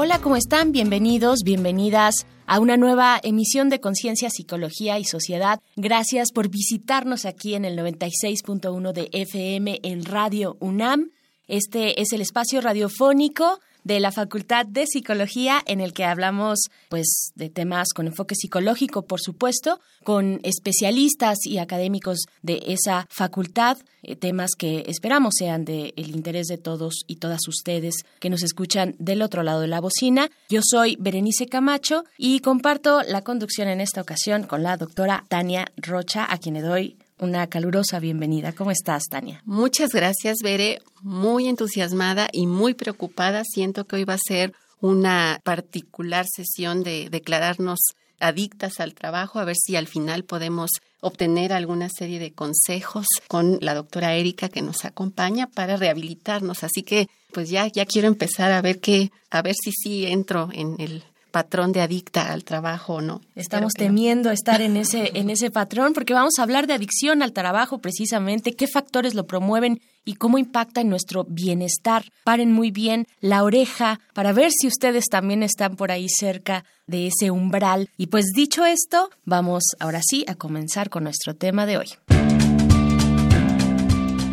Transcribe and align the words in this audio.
Hola, 0.00 0.20
¿cómo 0.20 0.36
están? 0.36 0.70
Bienvenidos, 0.70 1.40
bienvenidas 1.44 2.24
a 2.46 2.60
una 2.60 2.76
nueva 2.76 3.18
emisión 3.20 3.68
de 3.68 3.80
Conciencia, 3.80 4.30
Psicología 4.30 4.96
y 5.00 5.04
Sociedad. 5.04 5.58
Gracias 5.74 6.30
por 6.30 6.48
visitarnos 6.48 7.24
aquí 7.24 7.56
en 7.56 7.64
el 7.64 7.76
96.1 7.76 8.92
de 8.92 9.08
FM 9.10 9.80
en 9.82 10.04
Radio 10.04 10.56
UNAM. 10.60 11.10
Este 11.48 12.00
es 12.00 12.12
el 12.12 12.20
espacio 12.20 12.60
radiofónico 12.60 13.58
de 13.88 14.00
la 14.00 14.12
Facultad 14.12 14.66
de 14.66 14.86
Psicología 14.86 15.62
en 15.66 15.80
el 15.80 15.94
que 15.94 16.04
hablamos 16.04 16.58
pues 16.90 17.32
de 17.36 17.48
temas 17.48 17.88
con 17.94 18.06
enfoque 18.06 18.34
psicológico, 18.34 19.06
por 19.06 19.18
supuesto, 19.18 19.80
con 20.04 20.40
especialistas 20.42 21.38
y 21.44 21.56
académicos 21.56 22.18
de 22.42 22.62
esa 22.66 23.06
facultad, 23.08 23.78
eh, 24.02 24.14
temas 24.14 24.50
que 24.58 24.84
esperamos 24.88 25.36
sean 25.38 25.64
del 25.64 25.92
interés 25.96 26.48
de 26.48 26.58
todos 26.58 26.96
y 27.06 27.16
todas 27.16 27.40
ustedes 27.48 27.94
que 28.20 28.28
nos 28.28 28.42
escuchan 28.42 28.94
del 28.98 29.22
otro 29.22 29.42
lado 29.42 29.62
de 29.62 29.68
la 29.68 29.80
bocina. 29.80 30.30
Yo 30.50 30.60
soy 30.62 30.96
Berenice 31.00 31.46
Camacho 31.46 32.04
y 32.18 32.40
comparto 32.40 33.02
la 33.02 33.22
conducción 33.22 33.68
en 33.68 33.80
esta 33.80 34.02
ocasión 34.02 34.42
con 34.42 34.62
la 34.62 34.76
doctora 34.76 35.24
Tania 35.28 35.72
Rocha, 35.78 36.30
a 36.30 36.36
quien 36.36 36.56
le 36.56 36.60
doy 36.60 36.98
una 37.18 37.46
calurosa 37.46 37.98
bienvenida. 38.00 38.52
¿Cómo 38.52 38.70
estás, 38.70 39.04
Tania? 39.10 39.42
Muchas 39.44 39.90
gracias, 39.90 40.38
Bere. 40.42 40.80
Muy 41.02 41.48
entusiasmada 41.48 42.28
y 42.32 42.46
muy 42.46 42.74
preocupada. 42.74 43.42
Siento 43.44 43.84
que 43.84 43.96
hoy 43.96 44.04
va 44.04 44.14
a 44.14 44.18
ser 44.18 44.52
una 44.80 45.40
particular 45.44 46.26
sesión 46.28 46.82
de 46.82 47.08
declararnos 47.10 47.78
adictas 48.20 48.80
al 48.80 48.94
trabajo, 48.94 49.38
a 49.38 49.44
ver 49.44 49.56
si 49.56 49.76
al 49.76 49.86
final 49.86 50.24
podemos 50.24 50.70
obtener 51.00 51.52
alguna 51.52 51.88
serie 51.88 52.18
de 52.18 52.32
consejos 52.32 53.06
con 53.28 53.58
la 53.60 53.74
doctora 53.74 54.14
Erika 54.14 54.48
que 54.48 54.62
nos 54.62 54.84
acompaña 54.84 55.46
para 55.46 55.76
rehabilitarnos. 55.76 56.64
Así 56.64 56.82
que 56.82 57.08
pues 57.32 57.50
ya 57.50 57.66
ya 57.68 57.86
quiero 57.86 58.08
empezar 58.08 58.50
a 58.52 58.62
ver 58.62 58.80
qué 58.80 59.12
a 59.30 59.42
ver 59.42 59.54
si 59.54 59.72
sí 59.72 60.06
entro 60.06 60.48
en 60.52 60.76
el 60.78 61.04
patrón 61.30 61.72
de 61.72 61.80
adicta 61.80 62.32
al 62.32 62.44
trabajo 62.44 63.00
no. 63.00 63.20
Estamos 63.34 63.72
temiendo 63.74 64.30
estar 64.30 64.60
en 64.60 64.76
ese, 64.76 65.10
en 65.14 65.30
ese 65.30 65.50
patrón 65.50 65.92
porque 65.92 66.14
vamos 66.14 66.34
a 66.38 66.42
hablar 66.42 66.66
de 66.66 66.74
adicción 66.74 67.22
al 67.22 67.32
trabajo 67.32 67.78
precisamente, 67.78 68.54
qué 68.54 68.66
factores 68.66 69.14
lo 69.14 69.26
promueven 69.26 69.80
y 70.04 70.14
cómo 70.14 70.38
impacta 70.38 70.80
en 70.80 70.88
nuestro 70.88 71.24
bienestar. 71.24 72.04
Paren 72.24 72.52
muy 72.52 72.70
bien 72.70 73.06
la 73.20 73.42
oreja 73.42 74.00
para 74.14 74.32
ver 74.32 74.50
si 74.50 74.66
ustedes 74.66 75.06
también 75.10 75.42
están 75.42 75.76
por 75.76 75.90
ahí 75.90 76.08
cerca 76.08 76.64
de 76.86 77.08
ese 77.08 77.30
umbral. 77.30 77.90
Y 77.98 78.06
pues 78.06 78.32
dicho 78.34 78.64
esto, 78.64 79.10
vamos 79.24 79.64
ahora 79.78 80.00
sí 80.02 80.24
a 80.26 80.34
comenzar 80.34 80.88
con 80.88 81.04
nuestro 81.04 81.34
tema 81.34 81.66
de 81.66 81.76
hoy. 81.76 81.88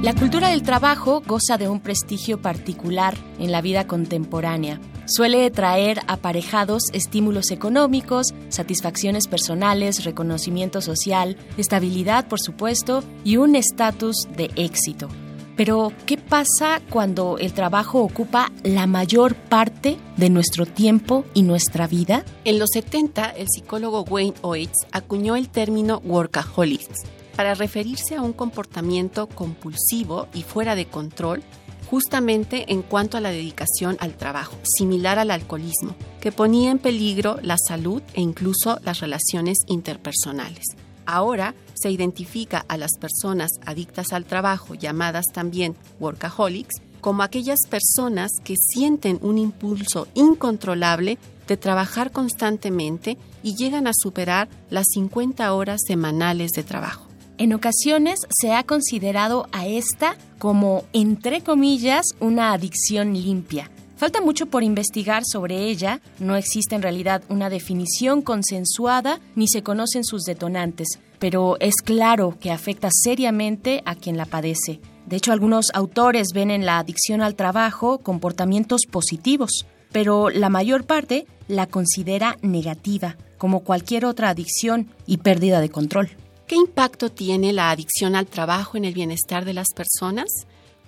La 0.01 0.13
cultura 0.13 0.49
del 0.49 0.61
trabajo 0.61 1.23
goza 1.25 1.57
de 1.57 1.67
un 1.67 1.79
prestigio 1.79 2.39
particular 2.39 3.15
en 3.39 3.51
la 3.51 3.61
vida 3.61 3.87
contemporánea. 3.87 4.79
Suele 5.07 5.51
traer 5.51 6.01
aparejados 6.07 6.83
estímulos 6.91 7.51
económicos, 7.51 8.33
satisfacciones 8.49 9.27
personales, 9.27 10.03
reconocimiento 10.03 10.81
social, 10.81 11.37
estabilidad, 11.57 12.27
por 12.27 12.39
supuesto, 12.41 13.03
y 13.23 13.37
un 13.37 13.55
estatus 13.55 14.27
de 14.35 14.49
éxito. 14.55 15.07
Pero, 15.55 15.93
¿qué 16.07 16.17
pasa 16.17 16.81
cuando 16.89 17.37
el 17.37 17.53
trabajo 17.53 18.01
ocupa 18.01 18.51
la 18.63 18.87
mayor 18.87 19.35
parte 19.35 19.97
de 20.17 20.29
nuestro 20.29 20.65
tiempo 20.65 21.23
y 21.35 21.43
nuestra 21.43 21.87
vida? 21.87 22.25
En 22.43 22.57
los 22.57 22.71
70, 22.73 23.29
el 23.29 23.47
psicólogo 23.47 24.01
Wayne 24.03 24.33
Oates 24.41 24.87
acuñó 24.91 25.35
el 25.35 25.49
término 25.49 26.01
workaholics 26.03 27.03
para 27.35 27.53
referirse 27.53 28.15
a 28.15 28.21
un 28.21 28.33
comportamiento 28.33 29.27
compulsivo 29.27 30.27
y 30.33 30.41
fuera 30.41 30.75
de 30.75 30.87
control 30.87 31.43
justamente 31.89 32.71
en 32.71 32.81
cuanto 32.81 33.17
a 33.17 33.21
la 33.21 33.31
dedicación 33.31 33.97
al 33.99 34.15
trabajo, 34.15 34.55
similar 34.63 35.19
al 35.19 35.31
alcoholismo, 35.31 35.95
que 36.19 36.31
ponía 36.31 36.71
en 36.71 36.79
peligro 36.79 37.37
la 37.41 37.57
salud 37.57 38.01
e 38.13 38.21
incluso 38.21 38.79
las 38.83 38.99
relaciones 38.99 39.59
interpersonales. 39.67 40.65
Ahora 41.05 41.53
se 41.75 41.91
identifica 41.91 42.65
a 42.67 42.77
las 42.77 42.97
personas 42.99 43.51
adictas 43.65 44.11
al 44.11 44.25
trabajo, 44.25 44.73
llamadas 44.73 45.25
también 45.31 45.75
workaholics, 45.99 46.81
como 47.01 47.21
aquellas 47.21 47.59
personas 47.69 48.31
que 48.43 48.55
sienten 48.57 49.19
un 49.21 49.37
impulso 49.37 50.07
incontrolable 50.15 51.19
de 51.47 51.57
trabajar 51.57 52.11
constantemente 52.11 53.19
y 53.43 53.55
llegan 53.55 53.85
a 53.85 53.91
superar 53.93 54.49
las 54.71 54.87
50 54.93 55.53
horas 55.53 55.81
semanales 55.85 56.51
de 56.53 56.63
trabajo. 56.63 57.04
En 57.37 57.53
ocasiones 57.53 58.21
se 58.29 58.53
ha 58.53 58.63
considerado 58.63 59.47
a 59.51 59.67
esta 59.67 60.15
como, 60.39 60.85
entre 60.93 61.41
comillas, 61.41 62.05
una 62.21 62.53
adicción 62.53 63.13
limpia. 63.13 63.69
Falta 63.97 64.21
mucho 64.21 64.45
por 64.45 64.63
investigar 64.63 65.23
sobre 65.25 65.69
ella, 65.69 66.01
no 66.19 66.37
existe 66.37 66.75
en 66.75 66.81
realidad 66.81 67.23
una 67.27 67.49
definición 67.49 68.21
consensuada 68.21 69.19
ni 69.35 69.49
se 69.49 69.63
conocen 69.63 70.05
sus 70.05 70.23
detonantes, 70.23 70.99
pero 71.19 71.57
es 71.59 71.75
claro 71.83 72.37
que 72.39 72.51
afecta 72.51 72.89
seriamente 72.91 73.81
a 73.85 73.95
quien 73.95 74.15
la 74.15 74.25
padece. 74.25 74.79
De 75.05 75.17
hecho, 75.17 75.33
algunos 75.33 75.67
autores 75.73 76.29
ven 76.33 76.51
en 76.51 76.65
la 76.65 76.79
adicción 76.79 77.21
al 77.21 77.35
trabajo 77.35 77.97
comportamientos 77.97 78.81
positivos, 78.89 79.65
pero 79.91 80.29
la 80.29 80.49
mayor 80.49 80.85
parte 80.85 81.25
la 81.49 81.67
considera 81.67 82.37
negativa, 82.41 83.17
como 83.37 83.61
cualquier 83.61 84.05
otra 84.05 84.29
adicción 84.29 84.87
y 85.05 85.17
pérdida 85.17 85.59
de 85.59 85.69
control. 85.69 86.09
¿Qué 86.47 86.55
impacto 86.55 87.09
tiene 87.09 87.53
la 87.53 87.71
adicción 87.71 88.15
al 88.15 88.27
trabajo 88.27 88.77
en 88.77 88.85
el 88.85 88.93
bienestar 88.93 89.45
de 89.45 89.53
las 89.53 89.69
personas? 89.75 90.27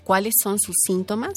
¿Cuáles 0.03 0.35
son 0.44 0.59
sus 0.59 0.75
síntomas? 0.85 1.34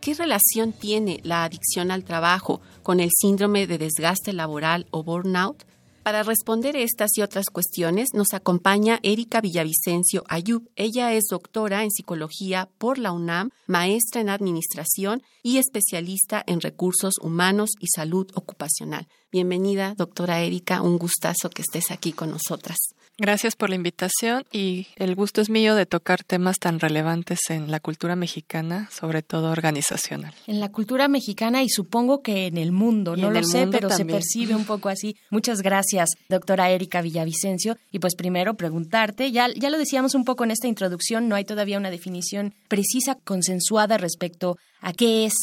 ¿Qué 0.00 0.14
relación 0.14 0.72
tiene 0.72 1.18
la 1.24 1.42
adicción 1.42 1.90
al 1.90 2.04
trabajo 2.04 2.60
con 2.84 3.00
el 3.00 3.10
síndrome 3.12 3.66
de 3.66 3.78
desgaste 3.78 4.32
laboral 4.32 4.86
o 4.92 5.02
burnout? 5.02 5.64
Para 6.04 6.22
responder 6.22 6.76
estas 6.76 7.16
y 7.16 7.22
otras 7.22 7.46
cuestiones 7.46 8.10
nos 8.12 8.32
acompaña 8.32 9.00
Erika 9.02 9.40
Villavicencio 9.40 10.22
Ayub. 10.28 10.70
Ella 10.76 11.12
es 11.12 11.24
doctora 11.28 11.82
en 11.82 11.90
psicología 11.90 12.68
por 12.78 12.98
la 12.98 13.10
UNAM, 13.10 13.50
maestra 13.66 14.20
en 14.20 14.28
administración 14.28 15.22
y 15.42 15.56
especialista 15.56 16.44
en 16.46 16.60
recursos 16.60 17.14
humanos 17.20 17.70
y 17.80 17.88
salud 17.88 18.30
ocupacional. 18.34 19.08
Bienvenida, 19.32 19.94
doctora 19.96 20.42
Erika. 20.42 20.80
Un 20.80 20.96
gustazo 20.96 21.50
que 21.50 21.62
estés 21.62 21.90
aquí 21.90 22.12
con 22.12 22.30
nosotras. 22.30 22.76
Gracias 23.16 23.54
por 23.54 23.70
la 23.70 23.76
invitación 23.76 24.44
y 24.50 24.88
el 24.96 25.14
gusto 25.14 25.40
es 25.40 25.48
mío 25.48 25.76
de 25.76 25.86
tocar 25.86 26.24
temas 26.24 26.58
tan 26.58 26.80
relevantes 26.80 27.38
en 27.48 27.70
la 27.70 27.78
cultura 27.78 28.16
mexicana, 28.16 28.88
sobre 28.90 29.22
todo 29.22 29.52
organizacional. 29.52 30.34
En 30.48 30.58
la 30.58 30.72
cultura 30.72 31.06
mexicana 31.06 31.62
y 31.62 31.68
supongo 31.68 32.22
que 32.22 32.46
en 32.46 32.58
el 32.58 32.72
mundo, 32.72 33.16
no 33.16 33.30
lo 33.30 33.42
sé, 33.44 33.68
pero 33.68 33.88
se 33.88 34.04
percibe 34.04 34.56
un 34.56 34.64
poco 34.64 34.88
así. 34.88 35.16
Muchas 35.30 35.62
gracias, 35.62 36.10
doctora 36.28 36.70
Erika 36.70 37.02
Villavicencio. 37.02 37.76
Y 37.92 38.00
pues 38.00 38.16
primero 38.16 38.54
preguntarte, 38.54 39.30
ya, 39.30 39.46
ya 39.54 39.70
lo 39.70 39.78
decíamos 39.78 40.16
un 40.16 40.24
poco 40.24 40.42
en 40.42 40.50
esta 40.50 40.66
introducción, 40.66 41.28
no 41.28 41.36
hay 41.36 41.44
todavía 41.44 41.78
una 41.78 41.92
definición 41.92 42.52
precisa, 42.66 43.16
consensuada 43.22 43.96
respecto 43.96 44.58
a 44.80 44.92
qué 44.92 45.24
es 45.26 45.34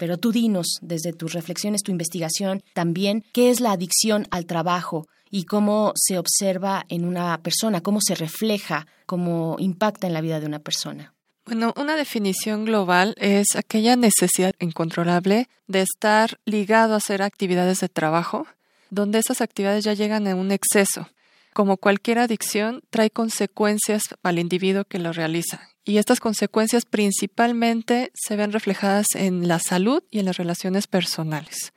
pero 0.00 0.16
tú 0.16 0.32
dinos, 0.32 0.78
desde 0.80 1.12
tus 1.12 1.34
reflexiones, 1.34 1.82
tu 1.82 1.92
investigación, 1.92 2.62
también, 2.72 3.22
¿qué 3.34 3.50
es 3.50 3.60
la 3.60 3.72
adicción 3.72 4.26
al 4.30 4.46
trabajo? 4.46 5.06
y 5.32 5.44
cómo 5.44 5.92
se 5.94 6.18
observa 6.18 6.84
en 6.88 7.04
una 7.04 7.38
persona, 7.40 7.82
cómo 7.82 8.00
se 8.00 8.16
refleja, 8.16 8.88
cómo 9.06 9.54
impacta 9.60 10.08
en 10.08 10.12
la 10.12 10.20
vida 10.20 10.40
de 10.40 10.46
una 10.46 10.58
persona. 10.58 11.14
Bueno, 11.46 11.72
una 11.76 11.94
definición 11.94 12.64
global 12.64 13.14
es 13.16 13.54
aquella 13.54 13.94
necesidad 13.94 14.54
incontrolable 14.58 15.48
de 15.68 15.82
estar 15.82 16.40
ligado 16.46 16.94
a 16.94 16.96
hacer 16.96 17.22
actividades 17.22 17.78
de 17.78 17.88
trabajo, 17.88 18.48
donde 18.90 19.20
esas 19.20 19.40
actividades 19.40 19.84
ya 19.84 19.94
llegan 19.94 20.26
a 20.26 20.34
un 20.34 20.50
exceso. 20.50 21.08
Como 21.52 21.76
cualquier 21.76 22.18
adicción, 22.18 22.82
trae 22.90 23.10
consecuencias 23.10 24.02
al 24.22 24.38
individuo 24.38 24.84
que 24.84 24.98
lo 24.98 25.12
realiza. 25.12 25.68
Y 25.84 25.98
estas 25.98 26.20
consecuencias 26.20 26.84
principalmente 26.84 28.12
se 28.14 28.36
ven 28.36 28.52
reflejadas 28.52 29.06
en 29.14 29.48
la 29.48 29.58
salud 29.58 30.02
y 30.10 30.20
en 30.20 30.26
las 30.26 30.36
relaciones 30.36 30.86
personales. 30.86 31.72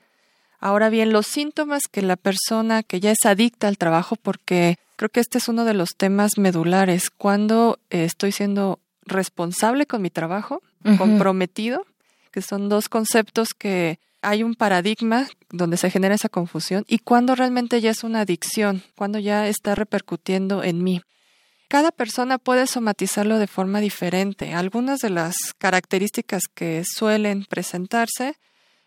Ahora 0.59 0.89
bien, 0.89 1.11
los 1.11 1.27
síntomas 1.27 1.83
que 1.91 2.01
la 2.01 2.15
persona 2.15 2.83
que 2.83 2.99
ya 2.99 3.11
es 3.11 3.25
adicta 3.25 3.67
al 3.67 3.77
trabajo, 3.77 4.15
porque 4.15 4.77
creo 4.95 5.09
que 5.09 5.19
este 5.19 5.37
es 5.37 5.47
uno 5.47 5.65
de 5.65 5.73
los 5.73 5.89
temas 5.97 6.37
medulares, 6.37 7.09
cuando 7.09 7.79
eh, 7.89 8.05
estoy 8.05 8.31
siendo 8.31 8.79
responsable 9.05 9.85
con 9.85 10.01
mi 10.01 10.09
trabajo, 10.09 10.61
comprometido, 10.97 11.85
que 12.31 12.41
son 12.41 12.69
dos 12.69 12.89
conceptos 12.89 13.53
que 13.53 13.99
hay 14.23 14.43
un 14.43 14.55
paradigma 14.55 15.27
donde 15.51 15.77
se 15.77 15.91
genera 15.91 16.15
esa 16.15 16.29
confusión 16.29 16.85
y 16.87 16.99
cuándo 16.99 17.35
realmente 17.35 17.79
ya 17.81 17.91
es 17.91 18.03
una 18.03 18.21
adicción, 18.21 18.83
cuándo 18.95 19.19
ya 19.19 19.47
está 19.47 19.75
repercutiendo 19.75 20.63
en 20.63 20.83
mí. 20.83 21.01
Cada 21.67 21.91
persona 21.91 22.37
puede 22.37 22.67
somatizarlo 22.67 23.39
de 23.39 23.47
forma 23.47 23.79
diferente. 23.79 24.53
Algunas 24.53 24.99
de 24.99 25.09
las 25.09 25.35
características 25.57 26.43
que 26.53 26.83
suelen 26.85 27.45
presentarse 27.45 28.35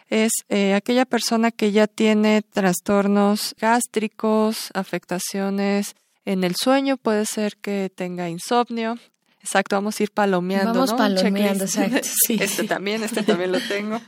es 0.08 0.30
eh, 0.48 0.74
aquella 0.74 1.04
persona 1.04 1.50
que 1.50 1.72
ya 1.72 1.86
tiene 1.86 2.42
trastornos 2.42 3.54
gástricos, 3.60 4.70
afectaciones 4.74 5.94
en 6.24 6.44
el 6.44 6.54
sueño, 6.56 6.96
puede 6.96 7.26
ser 7.26 7.56
que 7.56 7.90
tenga 7.94 8.28
insomnio. 8.28 8.98
Exacto, 9.40 9.76
vamos 9.76 9.98
a 9.98 10.02
ir 10.02 10.10
palomeando. 10.10 10.72
Vamos 10.72 10.92
¿no? 10.92 10.96
palomeando, 10.96 11.64
exacto. 11.64 12.08
Sí. 12.26 12.36
Este 12.40 12.64
también, 12.64 13.02
este 13.02 13.22
también 13.22 13.52
lo 13.52 13.60
tengo. 13.60 14.00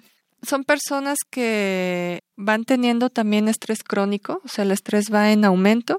Son 0.43 0.65
personas 0.65 1.19
que 1.31 2.21
van 2.37 2.65
teniendo 2.65 3.11
también 3.11 3.49
estrés 3.49 3.83
crónico, 3.83 4.41
o 4.45 4.49
sea, 4.49 4.65
el 4.65 4.71
estrés 4.71 5.13
va 5.13 5.33
en 5.33 5.45
aumento, 5.45 5.99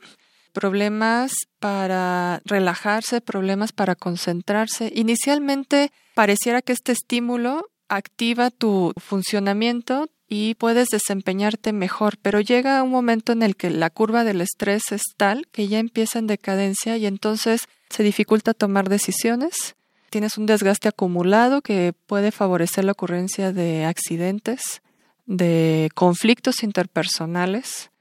problemas 0.54 1.32
para 1.60 2.42
relajarse, 2.46 3.22
problemas 3.22 3.72
para 3.72 3.96
concentrarse. 3.96 4.92
Inicialmente 4.96 5.92
pareciera 6.16 6.62
que 6.62 6.74
este 6.74 6.92
estímulo 6.92 7.70
activa 7.90 8.52
tu 8.52 8.94
funcionamiento 8.98 10.10
y 10.28 10.56
puedes 10.56 10.90
desempeñarte 10.90 11.74
mejor, 11.74 12.18
pero 12.22 12.40
llega 12.40 12.84
un 12.84 12.92
momento 12.92 13.32
en 13.32 13.42
el 13.42 13.56
que 13.56 13.72
la 13.72 13.90
curva 13.90 14.24
del 14.24 14.42
estrés 14.42 14.84
es 14.92 15.02
tal 15.18 15.48
que 15.52 15.68
ya 15.68 15.80
empieza 15.80 16.20
en 16.20 16.28
decadencia 16.28 16.98
y 16.98 17.08
entonces 17.08 17.62
se 17.90 18.04
dificulta 18.04 18.54
tomar 18.54 18.90
decisiones. 18.90 19.76
Tienes 20.10 20.38
un 20.38 20.46
desgaste 20.46 20.88
acumulado 20.88 21.62
que 21.62 21.94
puede 22.08 22.32
favorecer 22.32 22.84
la 22.84 22.94
ocurrencia 22.94 23.52
de 23.52 23.86
accidentes, 23.86 24.82
de 25.26 25.90
conflictos 25.94 26.64
interpersonales. 26.64 27.92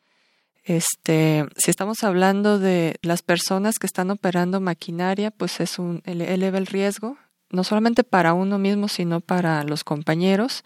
Este, 0.65 1.47
si 1.57 1.71
estamos 1.71 2.03
hablando 2.05 2.59
de 2.59 2.97
las 3.03 3.23
personas 3.23 3.79
que 3.79 3.87
están 3.87 4.11
operando 4.11 4.61
maquinaria, 4.61 5.31
pues 5.31 5.61
es 5.61 5.79
un 5.79 6.03
eleva 6.05 6.59
el 6.59 6.67
riesgo 6.67 7.17
no 7.51 7.65
solamente 7.65 8.05
para 8.05 8.35
uno 8.35 8.59
mismo, 8.59 8.89
sino 8.89 9.21
para 9.21 9.63
los 9.65 9.85
compañeros. 9.85 10.65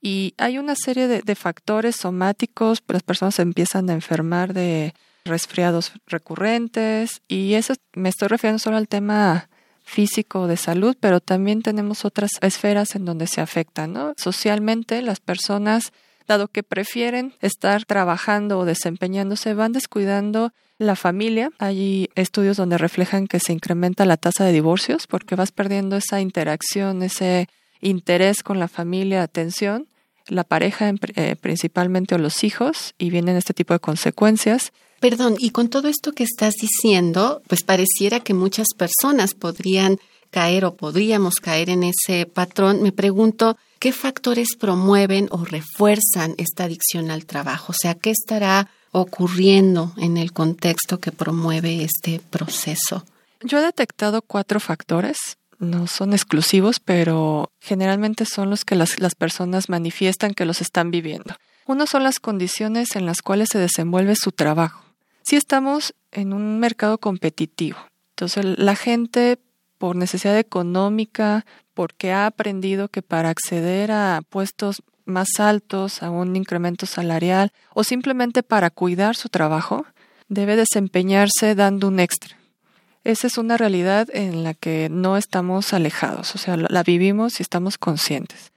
Y 0.00 0.34
hay 0.36 0.58
una 0.58 0.74
serie 0.74 1.06
de, 1.06 1.34
factores 1.34 1.96
somáticos, 1.96 2.82
las 2.88 3.02
personas 3.02 3.38
empiezan 3.38 3.88
a 3.88 3.92
enfermar 3.92 4.52
de 4.52 4.94
resfriados 5.24 5.92
recurrentes 6.06 7.22
y 7.28 7.54
eso 7.54 7.74
me 7.94 8.08
estoy 8.08 8.26
refiriendo 8.26 8.58
solo 8.58 8.76
al 8.76 8.88
tema 8.88 9.48
físico 9.82 10.46
de 10.46 10.56
salud, 10.56 10.96
pero 10.98 11.20
también 11.20 11.62
tenemos 11.62 12.04
otras 12.04 12.30
esferas 12.40 12.94
en 12.94 13.04
donde 13.04 13.26
se 13.26 13.40
afectan, 13.40 13.92
¿no? 13.92 14.14
Socialmente 14.16 15.02
las 15.02 15.20
personas 15.20 15.92
dado 16.26 16.48
que 16.48 16.62
prefieren 16.62 17.34
estar 17.40 17.84
trabajando 17.84 18.58
o 18.58 18.64
desempeñándose, 18.64 19.54
van 19.54 19.72
descuidando 19.72 20.52
la 20.78 20.96
familia. 20.96 21.50
Hay 21.58 22.10
estudios 22.14 22.56
donde 22.56 22.78
reflejan 22.78 23.26
que 23.26 23.40
se 23.40 23.52
incrementa 23.52 24.04
la 24.04 24.16
tasa 24.16 24.44
de 24.44 24.52
divorcios 24.52 25.06
porque 25.06 25.34
vas 25.34 25.52
perdiendo 25.52 25.96
esa 25.96 26.20
interacción, 26.20 27.02
ese 27.02 27.48
interés 27.80 28.42
con 28.42 28.58
la 28.58 28.68
familia, 28.68 29.22
atención, 29.22 29.88
la 30.28 30.44
pareja 30.44 30.92
eh, 31.14 31.36
principalmente 31.40 32.14
o 32.14 32.18
los 32.18 32.44
hijos 32.44 32.94
y 32.98 33.10
vienen 33.10 33.36
este 33.36 33.54
tipo 33.54 33.74
de 33.74 33.80
consecuencias. 33.80 34.72
Perdón, 35.02 35.34
y 35.40 35.50
con 35.50 35.68
todo 35.68 35.88
esto 35.88 36.12
que 36.12 36.22
estás 36.22 36.54
diciendo, 36.54 37.42
pues 37.48 37.64
pareciera 37.64 38.20
que 38.20 38.34
muchas 38.34 38.68
personas 38.78 39.34
podrían 39.34 39.98
caer 40.30 40.64
o 40.64 40.76
podríamos 40.76 41.40
caer 41.40 41.70
en 41.70 41.82
ese 41.82 42.24
patrón. 42.24 42.84
Me 42.84 42.92
pregunto, 42.92 43.56
¿qué 43.80 43.90
factores 43.92 44.54
promueven 44.54 45.26
o 45.32 45.44
refuerzan 45.44 46.36
esta 46.38 46.64
adicción 46.64 47.10
al 47.10 47.26
trabajo? 47.26 47.72
O 47.72 47.74
sea, 47.76 47.96
¿qué 47.96 48.12
estará 48.12 48.70
ocurriendo 48.92 49.92
en 49.96 50.18
el 50.18 50.32
contexto 50.32 51.00
que 51.00 51.10
promueve 51.10 51.82
este 51.82 52.20
proceso? 52.30 53.04
Yo 53.40 53.58
he 53.58 53.62
detectado 53.62 54.22
cuatro 54.22 54.60
factores. 54.60 55.18
No 55.58 55.88
son 55.88 56.12
exclusivos, 56.12 56.78
pero 56.78 57.50
generalmente 57.58 58.24
son 58.24 58.50
los 58.50 58.64
que 58.64 58.76
las, 58.76 59.00
las 59.00 59.16
personas 59.16 59.68
manifiestan 59.68 60.32
que 60.32 60.44
los 60.44 60.60
están 60.60 60.92
viviendo. 60.92 61.34
Uno 61.66 61.88
son 61.88 62.04
las 62.04 62.20
condiciones 62.20 62.94
en 62.94 63.04
las 63.04 63.20
cuales 63.20 63.48
se 63.50 63.58
desenvuelve 63.58 64.14
su 64.14 64.30
trabajo. 64.30 64.91
Si 65.22 65.36
estamos 65.36 65.94
en 66.10 66.32
un 66.32 66.58
mercado 66.58 66.98
competitivo, 66.98 67.78
entonces 68.10 68.58
la 68.58 68.76
gente 68.76 69.38
por 69.78 69.96
necesidad 69.96 70.38
económica, 70.38 71.44
porque 71.74 72.12
ha 72.12 72.26
aprendido 72.26 72.88
que 72.88 73.02
para 73.02 73.30
acceder 73.30 73.90
a 73.90 74.22
puestos 74.28 74.82
más 75.06 75.28
altos, 75.40 76.04
a 76.04 76.10
un 76.10 76.36
incremento 76.36 76.86
salarial 76.86 77.50
o 77.74 77.82
simplemente 77.82 78.44
para 78.44 78.70
cuidar 78.70 79.16
su 79.16 79.28
trabajo, 79.28 79.84
debe 80.28 80.54
desempeñarse 80.54 81.56
dando 81.56 81.88
un 81.88 81.98
extra. 81.98 82.36
Esa 83.02 83.26
es 83.26 83.38
una 83.38 83.56
realidad 83.56 84.06
en 84.12 84.44
la 84.44 84.54
que 84.54 84.88
no 84.88 85.16
estamos 85.16 85.72
alejados, 85.72 86.36
o 86.36 86.38
sea, 86.38 86.56
la 86.56 86.82
vivimos 86.84 87.40
y 87.40 87.42
estamos 87.42 87.76
conscientes. 87.76 88.52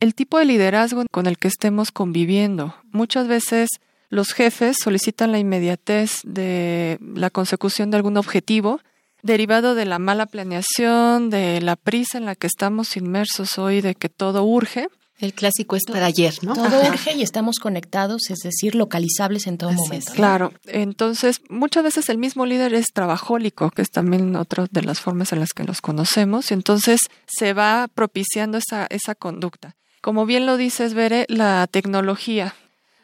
El 0.00 0.14
tipo 0.16 0.38
de 0.38 0.46
liderazgo 0.46 1.04
con 1.12 1.26
el 1.26 1.38
que 1.38 1.48
estemos 1.48 1.92
conviviendo. 1.92 2.74
Muchas 2.90 3.28
veces 3.28 3.68
los 4.08 4.32
jefes 4.32 4.76
solicitan 4.82 5.32
la 5.32 5.38
inmediatez 5.38 6.20
de 6.24 6.98
la 7.00 7.30
consecución 7.30 7.90
de 7.90 7.96
algún 7.96 8.16
objetivo 8.16 8.80
derivado 9.22 9.74
de 9.74 9.84
la 9.84 9.98
mala 9.98 10.26
planeación, 10.26 11.30
de 11.30 11.60
la 11.60 11.76
prisa 11.76 12.18
en 12.18 12.26
la 12.26 12.36
que 12.36 12.46
estamos 12.46 12.96
inmersos 12.96 13.58
hoy, 13.58 13.80
de 13.80 13.94
que 13.94 14.08
todo 14.08 14.44
urge 14.44 14.88
el 15.18 15.32
clásico 15.32 15.76
es 15.76 15.84
para 15.84 16.06
ayer, 16.06 16.34
¿no? 16.42 16.52
Todo 16.52 16.80
urge 16.88 17.14
y 17.14 17.22
estamos 17.22 17.58
conectados, 17.58 18.28
es 18.28 18.40
decir, 18.40 18.74
localizables 18.74 19.46
en 19.46 19.56
todo 19.56 19.72
momento. 19.72 20.12
Claro, 20.12 20.52
entonces 20.66 21.40
muchas 21.48 21.84
veces 21.84 22.10
el 22.10 22.18
mismo 22.18 22.44
líder 22.44 22.74
es 22.74 22.92
trabajólico, 22.92 23.70
que 23.70 23.80
es 23.80 23.90
también 23.90 24.36
otra 24.36 24.66
de 24.70 24.82
las 24.82 25.00
formas 25.00 25.32
en 25.32 25.40
las 25.40 25.54
que 25.54 25.64
los 25.64 25.80
conocemos, 25.80 26.50
y 26.50 26.54
entonces 26.54 27.00
se 27.26 27.54
va 27.54 27.88
propiciando 27.94 28.58
esa, 28.58 28.86
esa 28.90 29.14
conducta. 29.14 29.74
Como 30.02 30.26
bien 30.26 30.44
lo 30.44 30.58
dices, 30.58 30.92
Bere, 30.92 31.24
la 31.28 31.66
tecnología, 31.66 32.54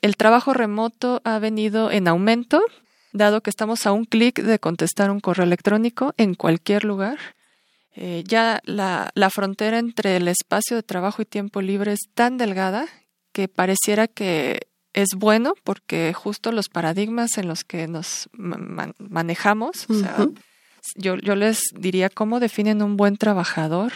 el 0.03 0.17
trabajo 0.17 0.53
remoto 0.53 1.23
ha 1.25 1.39
venido 1.39 1.91
en 1.91 2.09
aumento, 2.09 2.63
dado 3.13 3.41
que 3.41 3.51
estamos 3.51 3.87
a 3.87 3.93
un 3.93 4.05
clic 4.05 4.43
de 4.43 4.59
contestar 4.59 5.11
un 5.11 5.21
correo 5.21 5.45
electrónico 5.45 6.13
en 6.17 6.35
cualquier 6.35 6.85
lugar. 6.85 7.19
Eh, 7.95 8.25
ya 8.27 8.61
la, 8.65 9.11
la 9.15 9.31
frontera 9.31 9.79
entre 9.79 10.17
el 10.17 10.29
espacio 10.29 10.77
de 10.77 10.83
trabajo 10.83 11.23
y 11.23 11.27
tiempo 11.27 11.61
libre 11.61 11.93
es 11.93 12.01
tan 12.15 12.39
delgada 12.39 12.87
que 13.33 13.49
pareciera 13.49 14.09
que 14.09 14.67
es 14.93 15.11
bueno 15.17 15.55
porque 15.65 16.13
justo 16.13 16.53
los 16.53 16.69
paradigmas 16.69 17.39
en 17.39 17.49
los 17.49 17.65
que 17.65 17.89
nos 17.89 18.29
manejamos, 18.33 19.87
o 19.89 19.95
sea, 19.95 20.17
yo, 20.97 21.17
yo 21.17 21.35
les 21.35 21.63
diría 21.75 22.11
cómo 22.11 22.41
definen 22.41 22.83
un 22.83 22.97
buen 22.97 23.17
trabajador, 23.17 23.93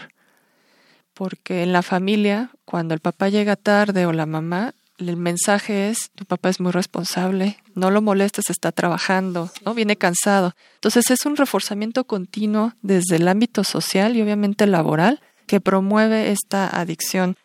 porque 1.13 1.63
en 1.63 1.73
la 1.73 1.83
familia, 1.83 2.51
cuando 2.65 2.95
el 2.95 3.01
papá 3.01 3.29
llega 3.29 3.57
tarde 3.57 4.07
o 4.07 4.13
la 4.13 4.27
mamá, 4.27 4.75
el 4.99 5.17
mensaje 5.17 5.91
es, 5.91 6.11
tu 6.15 6.25
papá 6.25 6.49
es 6.49 6.61
muy 6.61 6.73
responsable, 6.73 7.59
no 7.75 7.91
lo 7.91 8.03
molestes, 8.03 8.51
está 8.51 8.73
trabajando, 8.73 9.51
¿no? 9.65 9.75
Viene 9.75 9.97
cansado. 9.97 10.55
Entonces 10.75 11.11
es 11.11 11.27
un 11.27 11.37
reforzamiento 11.37 12.05
continuo 12.05 12.73
desde 12.83 13.17
el 13.17 13.29
ámbito 13.29 13.65
social 13.65 14.17
y 14.17 14.23
obviamente 14.23 14.67
laboral 14.67 15.21
que 15.47 15.61
promueve 15.61 16.31
esta 16.31 16.69
adicción. 16.69 17.37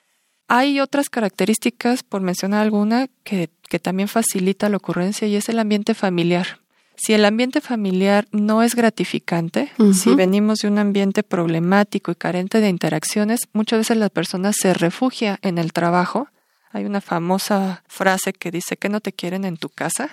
Hay 0.48 0.80
otras 0.80 1.10
características, 1.10 2.04
por 2.04 2.22
mencionar 2.22 2.62
alguna, 2.62 3.08
que, 3.24 3.50
que 3.70 3.80
también 3.80 4.10
facilita 4.10 4.70
la 4.70 4.78
ocurrencia 4.78 5.28
y 5.28 5.36
es 5.36 5.48
el 5.50 5.60
ambiente 5.60 5.94
familiar. 5.94 6.60
Si 6.96 7.14
el 7.14 7.26
ambiente 7.26 7.62
familiar 7.62 8.28
no 8.32 8.62
es 8.62 8.76
gratificante, 8.76 9.72
si 9.94 10.14
venimos 10.14 10.60
de 10.60 10.68
un 10.68 10.78
ambiente 10.78 11.24
problemático 11.24 12.12
y 12.12 12.16
carente 12.16 12.60
de 12.60 12.70
interacciones, 12.70 13.40
muchas 13.54 13.80
veces 13.80 13.98
la 13.98 14.10
persona 14.10 14.52
se 14.54 14.76
refugia 14.76 15.40
en 15.42 15.58
el 15.58 15.74
trabajo 15.74 16.28
hay 16.74 16.86
una 16.86 17.02
famosa 17.02 17.84
frase 17.88 18.34
que 18.34 18.52
dice 18.52 18.78
que 18.78 18.90
no 18.90 19.02
te 19.02 19.14
quieren 19.14 19.46
en 19.46 19.58
tu 19.58 19.70
casa, 19.70 20.10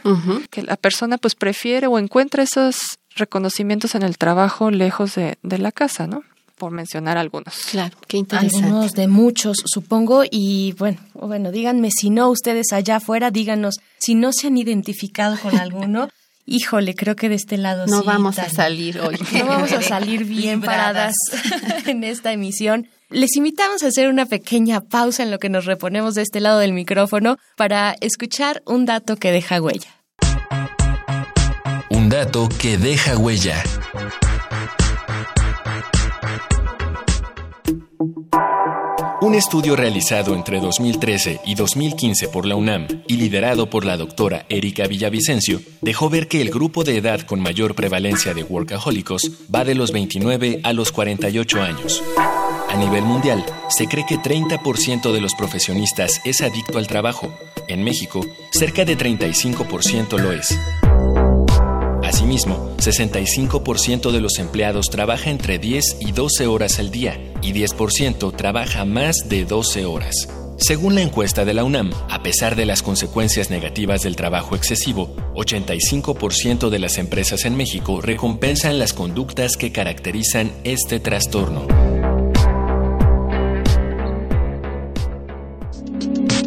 que 0.50 0.62
la 0.62 0.76
persona 0.76 1.18
pues 1.18 1.34
prefiere 1.34 1.86
o 1.86 1.98
encuentra 1.98 2.42
esos 2.42 2.98
reconocimientos 3.14 3.94
en 3.94 4.02
el 4.02 4.18
trabajo 4.18 4.70
lejos 4.70 5.14
de, 5.14 5.38
de 5.42 5.58
la 5.58 5.72
casa, 5.72 6.06
¿no? 6.06 6.22
por 6.58 6.72
mencionar 6.72 7.16
algunos. 7.16 7.54
Claro, 7.70 7.96
qué 8.06 8.18
interesante. 8.18 8.66
Algunos 8.66 8.92
de 8.92 9.08
muchos, 9.08 9.56
supongo, 9.64 10.24
y 10.28 10.74
bueno, 10.76 10.98
bueno, 11.14 11.50
díganme 11.50 11.90
si 11.90 12.10
no, 12.10 12.28
ustedes 12.28 12.72
allá 12.72 12.96
afuera, 12.96 13.30
díganos 13.30 13.76
si 13.98 14.14
no 14.14 14.32
se 14.32 14.48
han 14.48 14.58
identificado 14.58 15.38
con 15.38 15.56
alguno. 15.58 16.10
Híjole, 16.44 16.94
creo 16.94 17.14
que 17.14 17.28
de 17.28 17.34
este 17.34 17.58
lado 17.58 17.86
no 17.86 18.02
vamos 18.02 18.38
a 18.38 18.48
salir 18.48 19.00
hoy. 19.00 19.16
No 19.32 19.46
vamos 19.46 19.72
a 19.72 19.82
salir 19.82 20.24
bien 20.24 20.60
paradas 20.60 21.14
en 21.86 22.04
esta 22.04 22.32
emisión. 22.32 22.88
Les 23.10 23.36
invitamos 23.36 23.82
a 23.82 23.86
hacer 23.86 24.10
una 24.10 24.26
pequeña 24.26 24.82
pausa 24.82 25.22
en 25.22 25.30
lo 25.30 25.38
que 25.38 25.48
nos 25.48 25.64
reponemos 25.64 26.14
de 26.14 26.20
este 26.20 26.40
lado 26.40 26.58
del 26.58 26.74
micrófono 26.74 27.38
para 27.56 27.96
escuchar 28.02 28.62
un 28.66 28.84
dato 28.84 29.16
que 29.16 29.32
deja 29.32 29.62
huella. 29.62 29.88
Un 31.88 32.10
dato 32.10 32.50
que 32.60 32.76
deja 32.76 33.16
huella. 33.16 33.62
Un 39.28 39.34
estudio 39.34 39.76
realizado 39.76 40.34
entre 40.34 40.58
2013 40.58 41.42
y 41.44 41.54
2015 41.54 42.28
por 42.28 42.46
la 42.46 42.56
UNAM 42.56 42.88
y 43.06 43.18
liderado 43.18 43.68
por 43.68 43.84
la 43.84 43.98
doctora 43.98 44.46
Erika 44.48 44.86
Villavicencio 44.86 45.60
dejó 45.82 46.08
ver 46.08 46.28
que 46.28 46.40
el 46.40 46.48
grupo 46.48 46.82
de 46.82 46.96
edad 46.96 47.20
con 47.20 47.38
mayor 47.38 47.74
prevalencia 47.74 48.32
de 48.32 48.42
workahólicos 48.42 49.30
va 49.54 49.66
de 49.66 49.74
los 49.74 49.92
29 49.92 50.60
a 50.64 50.72
los 50.72 50.92
48 50.92 51.60
años. 51.60 52.02
A 52.70 52.76
nivel 52.78 53.02
mundial, 53.04 53.44
se 53.68 53.86
cree 53.86 54.06
que 54.06 54.16
30% 54.16 55.12
de 55.12 55.20
los 55.20 55.34
profesionistas 55.34 56.22
es 56.24 56.40
adicto 56.40 56.78
al 56.78 56.86
trabajo. 56.86 57.30
En 57.68 57.84
México, 57.84 58.24
cerca 58.50 58.86
de 58.86 58.96
35% 58.96 60.18
lo 60.18 60.32
es. 60.32 60.58
Asimismo, 62.08 62.74
65% 62.78 64.10
de 64.12 64.20
los 64.22 64.38
empleados 64.38 64.88
trabaja 64.88 65.28
entre 65.28 65.58
10 65.58 65.98
y 66.00 66.12
12 66.12 66.46
horas 66.46 66.78
al 66.78 66.90
día 66.90 67.20
y 67.42 67.52
10% 67.52 68.34
trabaja 68.34 68.86
más 68.86 69.28
de 69.28 69.44
12 69.44 69.84
horas. 69.84 70.26
Según 70.56 70.94
la 70.94 71.02
encuesta 71.02 71.44
de 71.44 71.52
la 71.52 71.64
UNAM, 71.64 71.92
a 72.08 72.22
pesar 72.22 72.56
de 72.56 72.64
las 72.64 72.82
consecuencias 72.82 73.50
negativas 73.50 74.04
del 74.04 74.16
trabajo 74.16 74.56
excesivo, 74.56 75.14
85% 75.34 76.70
de 76.70 76.78
las 76.78 76.96
empresas 76.96 77.44
en 77.44 77.58
México 77.58 78.00
recompensan 78.00 78.78
las 78.78 78.94
conductas 78.94 79.58
que 79.58 79.70
caracterizan 79.70 80.50
este 80.64 81.00
trastorno. 81.00 81.66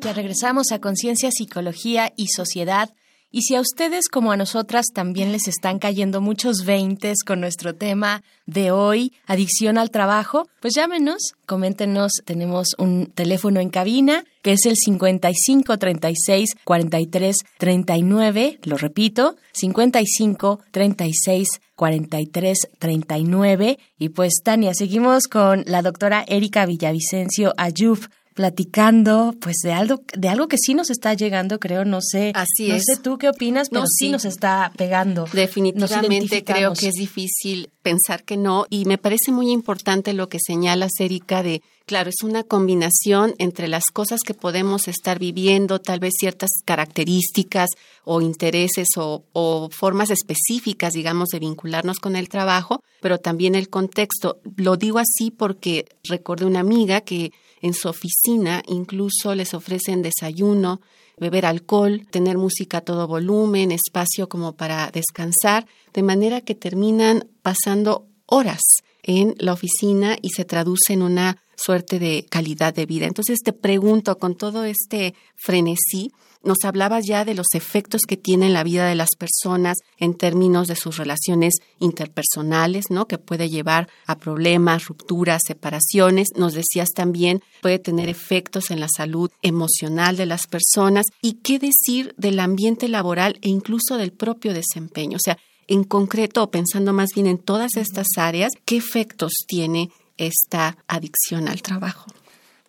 Ya 0.00 0.12
regresamos 0.12 0.70
a 0.72 0.80
Conciencia, 0.80 1.30
Psicología 1.32 2.12
y 2.16 2.28
Sociedad 2.28 2.90
y 3.30 3.42
si 3.42 3.54
a 3.54 3.60
ustedes 3.60 4.08
como 4.08 4.32
a 4.32 4.36
nosotras 4.36 4.86
también 4.94 5.32
les 5.32 5.48
están 5.48 5.78
cayendo 5.78 6.20
muchos 6.20 6.64
veintes 6.64 7.22
con 7.24 7.40
nuestro 7.40 7.74
tema 7.74 8.22
de 8.46 8.70
hoy, 8.70 9.12
adicción 9.26 9.78
al 9.78 9.90
trabajo, 9.90 10.48
pues 10.60 10.74
llámenos, 10.74 11.34
coméntenos, 11.44 12.12
tenemos 12.24 12.68
un 12.78 13.06
teléfono 13.06 13.60
en 13.60 13.70
cabina 13.70 14.24
que 14.42 14.52
es 14.52 14.64
el 14.64 14.76
55 14.76 15.76
36 15.76 16.56
43 16.64 17.36
39, 17.58 18.60
lo 18.62 18.76
repito, 18.76 19.36
55 19.52 20.60
36 20.70 21.48
43 21.74 22.58
39 22.78 23.78
y 23.98 24.08
pues 24.10 24.34
Tania, 24.44 24.72
seguimos 24.72 25.24
con 25.24 25.64
la 25.66 25.82
doctora 25.82 26.24
Erika 26.28 26.64
Villavicencio 26.64 27.52
Ayuf 27.56 28.08
platicando 28.36 29.34
pues 29.40 29.56
de 29.64 29.72
algo 29.72 30.02
de 30.14 30.28
algo 30.28 30.46
que 30.46 30.58
sí 30.58 30.74
nos 30.74 30.90
está 30.90 31.14
llegando 31.14 31.58
creo 31.58 31.86
no 31.86 32.00
sé 32.02 32.32
así 32.34 32.68
no 32.68 32.74
es. 32.76 32.84
sé 32.84 32.98
tú 32.98 33.16
qué 33.16 33.30
opinas 33.30 33.70
pero 33.70 33.84
sí. 33.86 34.10
nos 34.10 34.26
está 34.26 34.72
pegando 34.76 35.24
definitivamente 35.32 36.44
creo 36.44 36.74
que 36.74 36.88
es 36.88 36.94
difícil 36.94 37.70
pensar 37.82 38.24
que 38.24 38.36
no 38.36 38.66
y 38.68 38.84
me 38.84 38.98
parece 38.98 39.32
muy 39.32 39.50
importante 39.50 40.12
lo 40.12 40.28
que 40.28 40.38
señala 40.38 40.86
Erika 40.98 41.42
de 41.42 41.62
claro 41.86 42.10
es 42.10 42.22
una 42.22 42.44
combinación 42.44 43.34
entre 43.38 43.68
las 43.68 43.84
cosas 43.90 44.20
que 44.20 44.34
podemos 44.34 44.86
estar 44.86 45.18
viviendo 45.18 45.80
tal 45.80 46.00
vez 46.00 46.12
ciertas 46.18 46.50
características 46.66 47.70
o 48.04 48.20
intereses 48.20 48.88
o, 48.98 49.24
o 49.32 49.70
formas 49.70 50.10
específicas 50.10 50.92
digamos 50.92 51.30
de 51.30 51.38
vincularnos 51.38 52.00
con 52.00 52.16
el 52.16 52.28
trabajo 52.28 52.82
pero 53.00 53.18
también 53.18 53.54
el 53.54 53.68
contexto. 53.68 54.40
Lo 54.56 54.76
digo 54.76 54.98
así 54.98 55.30
porque 55.30 55.86
recordé 56.08 56.44
una 56.44 56.58
amiga 56.58 57.02
que 57.02 57.32
en 57.60 57.74
su 57.74 57.88
oficina 57.88 58.62
incluso 58.66 59.34
les 59.34 59.54
ofrecen 59.54 60.02
desayuno, 60.02 60.80
beber 61.18 61.46
alcohol, 61.46 62.06
tener 62.10 62.36
música 62.38 62.78
a 62.78 62.80
todo 62.82 63.06
volumen, 63.06 63.72
espacio 63.72 64.28
como 64.28 64.56
para 64.56 64.90
descansar, 64.90 65.66
de 65.92 66.02
manera 66.02 66.40
que 66.40 66.54
terminan 66.54 67.28
pasando 67.42 68.06
horas 68.26 68.60
en 69.02 69.34
la 69.38 69.52
oficina 69.52 70.16
y 70.20 70.30
se 70.30 70.44
traduce 70.44 70.92
en 70.92 71.02
una 71.02 71.42
suerte 71.56 71.98
de 71.98 72.26
calidad 72.28 72.74
de 72.74 72.86
vida. 72.86 73.06
Entonces 73.06 73.38
te 73.42 73.52
pregunto, 73.52 74.18
con 74.18 74.36
todo 74.36 74.64
este 74.64 75.14
frenesí, 75.36 76.12
nos 76.46 76.64
hablabas 76.64 77.04
ya 77.04 77.24
de 77.24 77.34
los 77.34 77.48
efectos 77.54 78.02
que 78.08 78.16
tiene 78.16 78.46
en 78.46 78.54
la 78.54 78.64
vida 78.64 78.86
de 78.86 78.94
las 78.94 79.10
personas 79.18 79.76
en 79.98 80.14
términos 80.14 80.68
de 80.68 80.76
sus 80.76 80.96
relaciones 80.96 81.54
interpersonales, 81.80 82.86
¿no? 82.88 83.06
Que 83.06 83.18
puede 83.18 83.50
llevar 83.50 83.88
a 84.06 84.16
problemas, 84.16 84.86
rupturas, 84.86 85.42
separaciones. 85.46 86.28
Nos 86.36 86.54
decías 86.54 86.88
también 86.94 87.42
puede 87.60 87.78
tener 87.78 88.08
efectos 88.08 88.70
en 88.70 88.80
la 88.80 88.88
salud 88.88 89.30
emocional 89.42 90.16
de 90.16 90.26
las 90.26 90.46
personas 90.46 91.06
y 91.20 91.34
qué 91.34 91.58
decir 91.58 92.14
del 92.16 92.38
ambiente 92.38 92.88
laboral 92.88 93.38
e 93.42 93.48
incluso 93.48 93.96
del 93.96 94.12
propio 94.12 94.54
desempeño. 94.54 95.16
O 95.16 95.20
sea, 95.22 95.36
en 95.66 95.82
concreto, 95.84 96.50
pensando 96.50 96.92
más 96.92 97.10
bien 97.14 97.26
en 97.26 97.38
todas 97.38 97.76
estas 97.76 98.06
áreas, 98.16 98.52
¿qué 98.64 98.76
efectos 98.76 99.32
tiene 99.48 99.90
esta 100.16 100.78
adicción 100.86 101.48
al 101.48 101.60
trabajo? 101.60 102.06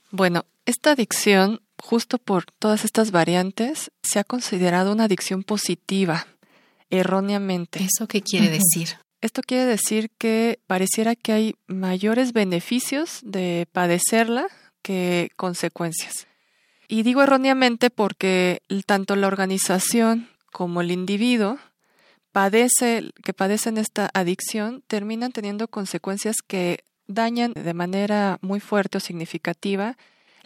Bueno, 0.10 0.46
esta 0.66 0.92
adicción 0.92 1.62
justo 1.82 2.18
por 2.18 2.46
todas 2.46 2.86
estas 2.86 3.12
variantes, 3.12 3.92
se 4.04 4.20
ha 4.20 4.24
considerado 4.24 4.92
una 4.92 5.06
adicción 5.06 5.44
positiva, 5.44 6.28
erróneamente. 6.90 7.80
¿Eso 7.84 8.08
qué 8.08 8.22
quiere 8.22 8.50
decir? 8.50 8.98
Esto 9.22 9.42
quiere 9.42 9.66
decir 9.66 10.12
que 10.18 10.60
pareciera 10.68 11.16
que 11.16 11.32
hay 11.34 11.56
mayores 11.68 12.34
beneficios 12.34 13.20
de 13.24 13.68
padecerla 13.72 14.48
que 14.82 15.32
consecuencias. 15.36 16.28
Y 16.88 17.04
digo 17.04 17.24
erróneamente 17.24 17.90
porque 17.90 18.62
tanto 18.86 19.16
la 19.16 19.28
organización 19.28 20.30
como 20.52 20.82
el 20.82 20.92
individuo 20.92 21.58
padece, 22.32 23.12
que 23.24 23.34
padecen 23.34 23.78
esta 23.78 24.10
adicción 24.14 24.84
terminan 24.88 25.32
teniendo 25.32 25.68
consecuencias 25.68 26.38
que 26.46 26.84
dañan 27.08 27.54
de 27.54 27.74
manera 27.74 28.38
muy 28.42 28.60
fuerte 28.60 29.00
o 29.00 29.02
significativa 29.02 29.98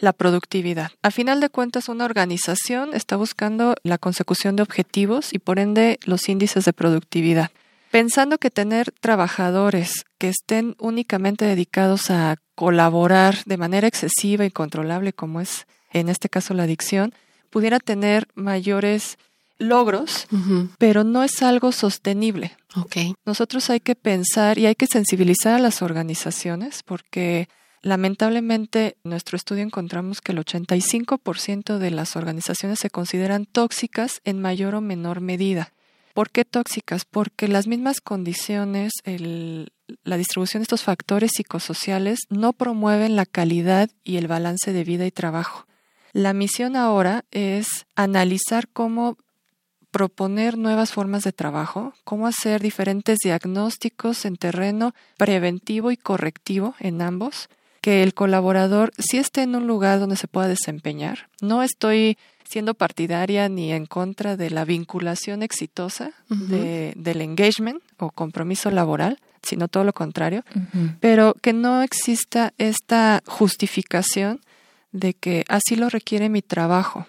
la 0.02 0.12
productividad. 0.12 0.90
A 1.00 1.12
final 1.12 1.40
de 1.40 1.48
cuentas, 1.48 1.88
una 1.88 2.04
organización 2.04 2.90
está 2.92 3.16
buscando 3.16 3.76
la 3.84 3.98
consecución 3.98 4.56
de 4.56 4.64
objetivos 4.64 5.32
y 5.32 5.38
por 5.38 5.60
ende 5.60 6.00
los 6.04 6.28
índices 6.28 6.64
de 6.64 6.72
productividad. 6.72 7.52
Pensando 7.92 8.38
que 8.38 8.50
tener 8.50 8.90
trabajadores 9.00 10.04
que 10.18 10.28
estén 10.28 10.74
únicamente 10.80 11.44
dedicados 11.44 12.10
a 12.10 12.36
colaborar 12.56 13.44
de 13.44 13.56
manera 13.56 13.86
excesiva 13.86 14.44
y 14.44 14.50
controlable, 14.50 15.12
como 15.12 15.40
es 15.40 15.66
en 15.92 16.08
este 16.08 16.28
caso 16.28 16.52
la 16.52 16.64
adicción, 16.64 17.14
pudiera 17.50 17.78
tener 17.78 18.26
mayores 18.34 19.18
logros, 19.58 20.26
pero 20.78 21.04
no 21.04 21.22
es 21.22 21.42
algo 21.42 21.70
sostenible. 21.70 22.56
Okay. 22.74 23.14
Nosotros 23.24 23.70
hay 23.70 23.78
que 23.78 23.94
pensar 23.94 24.58
y 24.58 24.66
hay 24.66 24.74
que 24.74 24.88
sensibilizar 24.88 25.54
a 25.54 25.58
las 25.60 25.80
organizaciones 25.80 26.82
porque 26.82 27.48
Lamentablemente, 27.82 28.96
en 29.02 29.10
nuestro 29.10 29.36
estudio 29.36 29.64
encontramos 29.64 30.20
que 30.20 30.32
el 30.32 30.38
85% 30.38 31.78
de 31.78 31.90
las 31.90 32.14
organizaciones 32.14 32.78
se 32.78 32.90
consideran 32.90 33.44
tóxicas 33.44 34.20
en 34.24 34.40
mayor 34.40 34.76
o 34.76 34.80
menor 34.80 35.20
medida. 35.20 35.72
¿Por 36.14 36.30
qué 36.30 36.44
tóxicas? 36.44 37.04
Porque 37.04 37.48
las 37.48 37.66
mismas 37.66 38.00
condiciones, 38.00 38.92
la 39.04 40.16
distribución 40.16 40.60
de 40.60 40.64
estos 40.64 40.84
factores 40.84 41.32
psicosociales 41.34 42.20
no 42.28 42.52
promueven 42.52 43.16
la 43.16 43.26
calidad 43.26 43.90
y 44.04 44.16
el 44.16 44.28
balance 44.28 44.72
de 44.72 44.84
vida 44.84 45.06
y 45.06 45.10
trabajo. 45.10 45.66
La 46.12 46.34
misión 46.34 46.76
ahora 46.76 47.24
es 47.30 47.86
analizar 47.96 48.68
cómo 48.68 49.16
proponer 49.90 50.56
nuevas 50.56 50.92
formas 50.92 51.24
de 51.24 51.32
trabajo, 51.32 51.94
cómo 52.04 52.26
hacer 52.26 52.60
diferentes 52.60 53.18
diagnósticos 53.24 54.24
en 54.24 54.36
terreno 54.36 54.94
preventivo 55.16 55.90
y 55.90 55.96
correctivo 55.96 56.74
en 56.78 57.02
ambos, 57.02 57.48
que 57.82 58.02
el 58.02 58.14
colaborador 58.14 58.92
sí 58.96 59.18
esté 59.18 59.42
en 59.42 59.54
un 59.54 59.66
lugar 59.66 60.00
donde 60.00 60.16
se 60.16 60.28
pueda 60.28 60.48
desempeñar. 60.48 61.28
No 61.42 61.62
estoy 61.62 62.16
siendo 62.48 62.74
partidaria 62.74 63.48
ni 63.48 63.72
en 63.72 63.86
contra 63.86 64.36
de 64.36 64.50
la 64.50 64.64
vinculación 64.64 65.42
exitosa 65.42 66.12
del 66.28 67.20
engagement 67.20 67.82
o 67.98 68.10
compromiso 68.10 68.70
laboral, 68.70 69.18
sino 69.42 69.68
todo 69.68 69.84
lo 69.84 69.92
contrario, 69.92 70.44
pero 71.00 71.34
que 71.42 71.52
no 71.52 71.82
exista 71.82 72.54
esta 72.56 73.22
justificación 73.26 74.40
de 74.92 75.14
que 75.14 75.44
así 75.48 75.74
lo 75.76 75.88
requiere 75.88 76.28
mi 76.28 76.40
trabajo. 76.40 77.06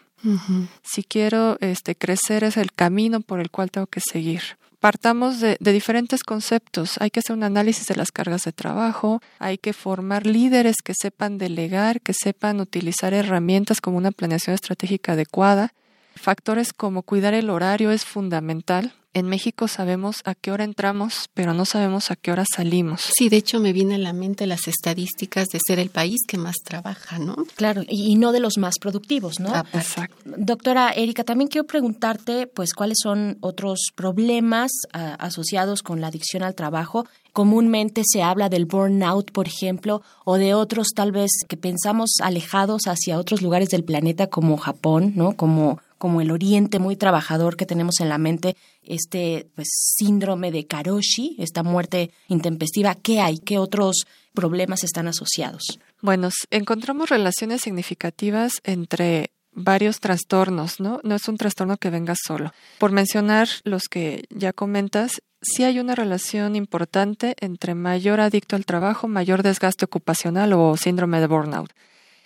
Si 0.82 1.03
quiero 1.03 1.58
este, 1.60 1.96
crecer 1.96 2.44
es 2.44 2.58
el 2.58 2.72
camino 2.72 3.20
por 3.20 3.39
el 3.39 3.51
cual 3.51 3.70
tengo 3.70 3.88
que 3.88 4.00
seguir 4.00 4.42
partamos 4.84 5.40
de, 5.40 5.56
diferentes 5.62 6.25
conceptos. 6.25 6.98
Hay 7.00 7.10
que 7.10 7.22
hacer 7.22 7.38
un 7.38 7.44
análisis 7.44 7.88
de 7.88 7.96
las 7.96 8.12
cargas 8.12 8.44
de 8.44 8.52
trabajo, 8.52 9.22
hay 9.40 9.58
que 9.58 9.72
formar 9.72 10.28
líderes 10.28 10.82
que 10.84 10.94
sepan 10.94 11.38
delegar, 11.38 12.02
que 12.02 12.13
sepan 12.13 12.60
utilizar 12.60 13.13
herramientas 13.13 13.80
como 13.80 13.96
una 13.96 14.12
planeación 14.12 14.54
estratégica 14.54 15.13
adecuada, 15.13 15.72
Factores 16.15 16.74
como 16.74 17.03
cuidar 17.03 17.34
el 17.34 17.50
horario 17.50 17.91
es 17.91 18.05
fundamental. 18.05 18.93
En 19.15 19.27
México 19.27 19.67
sabemos 19.67 20.22
a 20.25 20.34
qué 20.34 20.51
hora 20.51 20.63
entramos, 20.63 21.29
pero 21.36 21.53
no 21.53 21.65
sabemos 21.65 22.10
a 22.10 22.15
qué 22.15 22.32
hora 22.32 22.46
salimos. 22.51 23.01
Sí, 23.15 23.29
de 23.29 23.38
hecho 23.38 23.60
me 23.60 23.72
viene 23.72 23.96
a 23.96 24.00
la 24.00 24.12
mente 24.12 24.48
las 24.48 24.67
estadísticas 24.67 25.50
de 25.50 25.60
ser 25.63 25.77
el 25.77 25.91
país 25.91 26.22
que 26.27 26.39
más 26.39 26.55
trabaja, 26.63 27.20
¿no? 27.20 27.36
Claro, 27.55 27.84
y, 27.88 28.15
no 28.15 28.32
de 28.32 28.39
los 28.39 28.58
más 28.58 28.79
productivos, 28.82 29.39
¿no? 29.39 29.53
Ah, 29.53 29.65
exacto. 29.74 30.15
Doctora 30.25 30.89
Erika, 30.89 31.24
también 31.24 31.48
quiero 31.48 31.67
preguntarte, 31.67 32.48
pues, 32.48 32.74
cuáles 32.74 32.98
son 33.03 33.38
otros 33.41 33.91
problemas 33.93 34.72
ah, 34.93 35.15
asociados 35.20 35.84
con 35.84 36.01
la 36.01 36.08
adicción 36.08 36.41
al 36.41 36.55
trabajo. 36.55 37.05
Comúnmente 37.34 38.01
se 38.05 38.24
habla 38.24 38.50
del 38.50 38.65
burnout, 38.65 39.32
por 39.32 39.48
ejemplo, 39.48 40.01
o 40.25 40.38
de 40.38 40.55
otros 40.55 40.88
tal 40.96 41.12
vez 41.12 41.29
que 41.48 41.58
pensamos 41.58 42.15
alejados 42.20 42.88
hacia 42.88 43.20
otros 43.20 43.43
lugares 43.43 43.70
del 43.70 43.84
planeta 43.84 44.25
como 44.25 44.58
Japón, 44.58 45.13
¿no? 45.15 45.34
Como 45.34 45.79
como 46.03 46.19
el 46.19 46.31
oriente 46.31 46.79
muy 46.79 46.98
trabajador 46.98 47.55
que 47.55 47.65
tenemos 47.65 48.01
en 48.01 48.10
la 48.10 48.17
mente, 48.17 48.57
este 48.81 49.48
pues, 49.55 49.69
síndrome 49.72 50.51
de 50.51 50.67
Karoshi, 50.67 51.38
esta 51.39 51.63
muerte 51.63 52.12
intempestiva, 52.27 52.93
¿qué 52.95 53.22
hay? 53.22 53.38
¿Qué 53.38 53.57
otros 53.57 54.05
problemas 54.33 54.83
están 54.83 55.07
asociados? 55.07 55.79
Bueno, 56.01 56.27
encontramos 56.51 57.10
relaciones 57.10 57.62
significativas 57.62 58.60
entre 58.65 59.31
varios 59.53 60.01
trastornos, 60.01 60.81
¿no? 60.81 61.00
No 61.05 61.15
es 61.15 61.25
un 61.29 61.38
trastorno 61.38 61.77
que 61.77 61.89
venga 61.89 62.15
solo. 62.22 62.51
Por 62.79 62.91
mencionar 62.91 63.48
los 63.63 63.83
que 63.83 64.25
ya 64.29 64.51
comentas, 64.51 65.22
sí 65.41 65.63
hay 65.63 65.79
una 65.79 65.95
relación 65.95 66.57
importante 66.57 67.38
entre 67.39 67.75
mayor 67.75 68.19
adicto 68.19 68.57
al 68.57 68.65
trabajo, 68.65 69.07
mayor 69.07 69.41
desgaste 69.41 69.86
ocupacional 69.86 70.51
o 70.51 70.75
síndrome 70.75 71.22
de 71.22 71.27
burnout. 71.27 71.72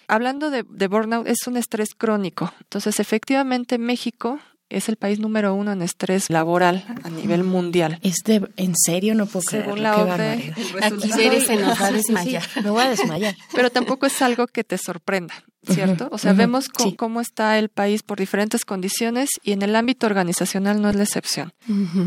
Hablando 0.08 0.50
de, 0.50 0.64
burnout, 0.88 1.28
es 1.28 1.48
un 1.48 1.58
estrés 1.58 1.90
crónico. 1.98 2.54
Entonces, 2.62 3.00
efectivamente, 3.00 3.78
México 3.78 4.40
es 4.70 4.90
el 4.90 4.98
país 4.98 5.20
número 5.20 5.54
uno 5.54 5.72
en 5.72 5.82
estrés 5.82 6.30
laboral 6.30 6.86
a 7.04 7.10
nivel 7.10 7.44
mundial. 7.44 8.00
Este, 8.02 8.42
¿En 8.58 8.76
serio? 8.76 9.16
No 9.16 9.26
puedo 9.26 9.50
Según 9.50 9.82
la 9.82 9.98
OCDE, 9.98 10.54
Aquí 10.82 11.10
se 11.42 11.56
nos 11.56 11.82
va 11.82 11.88
a 11.88 11.92
desmayar. 11.92 12.44
me 12.64 12.70
voy 12.70 12.84
a 12.84 12.90
desmayar. 12.90 13.36
Pero 13.54 13.70
tampoco 13.70 14.06
es 14.06 14.22
algo 14.22 14.48
que 14.48 14.64
te 14.64 14.78
sorprenda, 14.78 15.34
¿cierto? 15.64 16.10
o 16.12 16.18
sea, 16.18 16.34
vemos 16.34 16.70
cómo 16.98 17.22
está 17.22 17.58
el 17.60 17.70
país 17.70 18.04
por 18.04 18.20
diferentes 18.20 18.66
condiciones 18.66 19.30
y 19.42 19.54
en 19.54 19.62
el 19.62 19.76
ámbito 19.76 20.06
organizacional 20.06 20.82
no 20.82 20.90
es 20.90 20.96
la 20.96 21.04
excepción. 21.04 21.54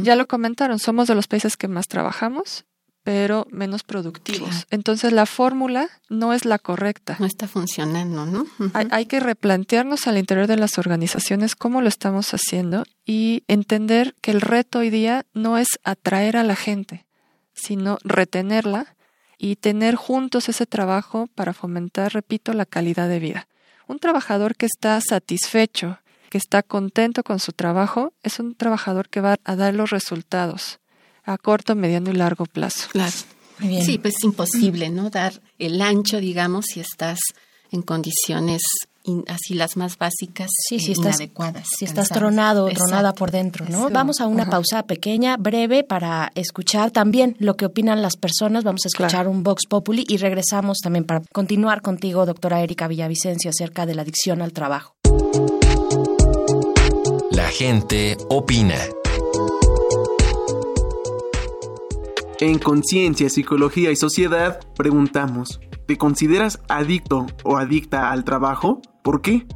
Ya 0.02 0.16
lo 0.16 0.26
comentaron, 0.26 0.78
somos 0.78 1.09
de 1.09 1.14
los 1.14 1.28
países 1.28 1.57
que 1.57 1.69
más 1.69 1.87
trabajamos 1.88 2.64
pero 3.12 3.45
menos 3.50 3.83
productivos. 3.83 4.69
Entonces 4.71 5.12
la 5.12 5.26
fórmula 5.26 5.88
no 6.09 6.33
es 6.33 6.45
la 6.45 6.61
correcta. 6.61 7.17
No 7.19 7.26
está 7.26 7.49
funcionando, 7.49 8.25
¿no? 8.25 8.47
hay, 8.73 9.07
que 9.07 9.19
replantearnos 9.19 10.07
al 10.07 10.17
interior 10.17 10.47
de 10.47 10.57
las 10.57 10.79
organizaciones 10.79 11.57
cómo 11.57 11.83
lo 11.83 11.88
estamos 11.88 12.33
haciendo 12.35 12.85
y 13.05 13.43
entender 13.49 14.14
que 14.21 14.31
el 14.31 14.40
reto 14.40 14.79
hoy 14.79 14.90
día 14.90 15.26
no 15.35 15.59
es 15.59 15.67
atraer 15.83 16.37
a 16.37 16.45
la 16.45 16.55
gente, 16.55 17.05
sino 17.52 17.99
retenerla 18.05 18.95
y 19.38 19.57
tener 19.57 19.97
juntos 19.97 20.49
ese 20.49 20.67
trabajo 20.67 21.29
para 21.35 21.52
fomentar, 21.52 22.12
repito, 22.12 22.52
la 22.52 22.64
calidad 22.64 23.09
de 23.09 23.19
vida. 23.19 23.49
Un 23.88 23.99
trabajador 23.99 24.55
que 24.55 24.67
está 24.67 25.00
satisfecho, 25.00 25.99
que 26.29 26.38
está 26.38 26.62
contento 26.62 27.25
con 27.25 27.40
su 27.40 27.50
trabajo, 27.50 28.12
es 28.23 28.38
un 28.38 28.55
trabajador 28.55 29.09
que 29.09 29.21
va 29.21 29.35
a 29.43 29.57
dar 29.57 29.75
los 29.75 29.90
resultados 29.90 30.79
a 31.32 31.38
corto, 31.38 31.75
mediano 31.75 32.10
y 32.10 32.14
largo 32.14 32.46
plazo. 32.46 32.88
Claro. 32.92 33.16
Sí, 33.60 33.99
pues 33.99 34.16
es 34.16 34.25
imposible, 34.25 34.88
¿no? 34.88 35.10
Dar 35.10 35.40
el 35.58 35.82
ancho, 35.82 36.18
digamos, 36.18 36.66
si 36.66 36.80
estás 36.80 37.18
en 37.70 37.82
condiciones 37.82 38.62
así 39.28 39.54
las 39.54 39.76
más 39.76 39.96
básicas 39.99 40.50
sí, 40.68 40.78
si 40.78 40.92
estás, 40.92 41.16
inadecuadas. 41.16 41.68
Si 41.76 41.84
estás 41.84 42.08
tronado 42.08 42.68
tronada 42.68 43.12
por 43.12 43.30
dentro, 43.30 43.66
¿no? 43.68 43.88
Vamos 43.90 44.20
a 44.20 44.26
una 44.26 44.49
pausa 44.49 44.84
pequeña, 44.84 45.37
breve, 45.37 45.84
para 45.84 46.30
escuchar 46.34 46.90
también 46.90 47.37
lo 47.38 47.56
que 47.56 47.66
opinan 47.66 48.02
las 48.02 48.16
personas. 48.16 48.64
Vamos 48.64 48.82
a 48.84 48.88
escuchar 48.88 49.26
un 49.26 49.42
Vox 49.42 49.66
Populi 49.66 50.04
y 50.08 50.18
regresamos 50.18 50.78
también 50.78 51.04
para 51.04 51.22
continuar 51.32 51.82
contigo, 51.82 52.26
doctora 52.26 52.60
Erika 52.62 52.88
Villavicencio, 52.88 53.50
acerca 53.50 53.87
de 53.87 53.94
la 53.94 54.02
adicción 54.02 54.42
al 54.42 54.52
trabajo. 54.52 54.94
La 57.30 57.49
gente 57.49 58.16
opina. 58.28 58.76
En 62.40 62.59
Conciencia, 62.59 63.29
Psicología 63.29 63.90
y 63.90 63.96
Sociedad 63.96 64.61
preguntamos, 64.74 65.61
¿te 65.87 65.98
consideras 65.98 66.59
adicto 66.70 67.26
o 67.44 67.59
adicta 67.59 68.11
al 68.11 68.24
trabajo? 68.24 68.81
¿Por 69.05 69.20
qué? 69.20 69.46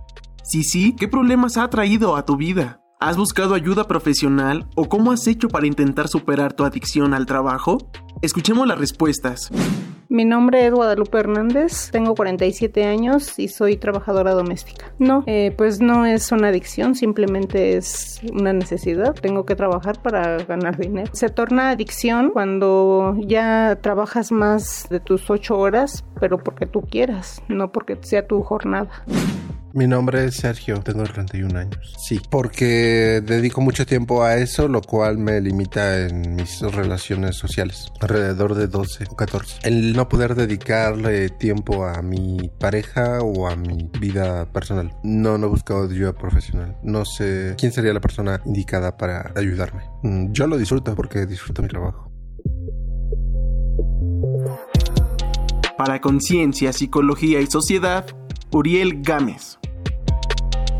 Si 0.42 0.64
sí, 0.64 0.94
¿qué 0.94 1.08
problemas 1.08 1.56
ha 1.56 1.70
traído 1.70 2.14
a 2.14 2.26
tu 2.26 2.36
vida? 2.36 2.82
¿Has 3.00 3.16
buscado 3.16 3.54
ayuda 3.54 3.88
profesional 3.88 4.68
o 4.76 4.90
cómo 4.90 5.12
has 5.12 5.26
hecho 5.26 5.48
para 5.48 5.66
intentar 5.66 6.08
superar 6.08 6.52
tu 6.52 6.64
adicción 6.64 7.14
al 7.14 7.24
trabajo? 7.24 7.78
Escuchemos 8.20 8.68
las 8.68 8.78
respuestas. 8.78 9.50
Mi 10.14 10.24
nombre 10.24 10.64
es 10.64 10.72
Guadalupe 10.72 11.18
Hernández, 11.18 11.90
tengo 11.90 12.14
47 12.14 12.84
años 12.84 13.36
y 13.36 13.48
soy 13.48 13.76
trabajadora 13.76 14.32
doméstica. 14.32 14.92
No, 15.00 15.24
eh, 15.26 15.52
pues 15.58 15.80
no 15.80 16.06
es 16.06 16.30
una 16.30 16.50
adicción, 16.50 16.94
simplemente 16.94 17.76
es 17.76 18.20
una 18.32 18.52
necesidad. 18.52 19.12
Tengo 19.14 19.44
que 19.44 19.56
trabajar 19.56 20.00
para 20.00 20.38
ganar 20.44 20.76
dinero. 20.76 21.10
Se 21.12 21.30
torna 21.30 21.70
adicción 21.70 22.30
cuando 22.30 23.16
ya 23.26 23.80
trabajas 23.82 24.30
más 24.30 24.86
de 24.88 25.00
tus 25.00 25.28
8 25.28 25.58
horas, 25.58 26.04
pero 26.20 26.38
porque 26.38 26.66
tú 26.66 26.82
quieras, 26.82 27.42
no 27.48 27.72
porque 27.72 27.98
sea 28.00 28.24
tu 28.24 28.40
jornada. 28.44 28.90
Mi 29.76 29.88
nombre 29.88 30.26
es 30.26 30.36
Sergio, 30.36 30.78
tengo 30.82 31.02
31 31.02 31.58
años. 31.58 31.94
Sí, 31.98 32.20
porque 32.30 33.20
dedico 33.26 33.60
mucho 33.60 33.84
tiempo 33.84 34.22
a 34.22 34.36
eso, 34.36 34.68
lo 34.68 34.80
cual 34.80 35.18
me 35.18 35.40
limita 35.40 36.06
en 36.06 36.36
mis 36.36 36.60
relaciones 36.60 37.34
sociales, 37.34 37.88
alrededor 38.00 38.54
de 38.54 38.68
12 38.68 39.06
o 39.10 39.16
14. 39.16 39.58
El 39.64 39.96
no 39.96 40.08
poder 40.08 40.36
dedicarle 40.36 41.28
tiempo 41.28 41.86
a 41.86 42.02
mi 42.02 42.52
pareja 42.60 43.18
o 43.20 43.48
a 43.48 43.56
mi 43.56 43.90
vida 43.98 44.46
personal. 44.52 44.94
No, 45.02 45.38
no 45.38 45.48
he 45.48 45.50
buscado 45.50 45.90
ayuda 45.90 46.12
profesional. 46.12 46.76
No 46.84 47.04
sé 47.04 47.56
quién 47.58 47.72
sería 47.72 47.92
la 47.92 48.00
persona 48.00 48.40
indicada 48.46 48.96
para 48.96 49.32
ayudarme. 49.34 49.82
Mm, 50.04 50.30
yo 50.30 50.46
lo 50.46 50.56
disfruto 50.56 50.94
porque 50.94 51.26
disfruto 51.26 51.62
mi 51.62 51.68
trabajo. 51.68 52.12
Para 55.76 56.00
Conciencia, 56.00 56.72
Psicología 56.72 57.40
y 57.40 57.48
Sociedad, 57.48 58.06
Uriel 58.52 59.02
Gámez. 59.02 59.58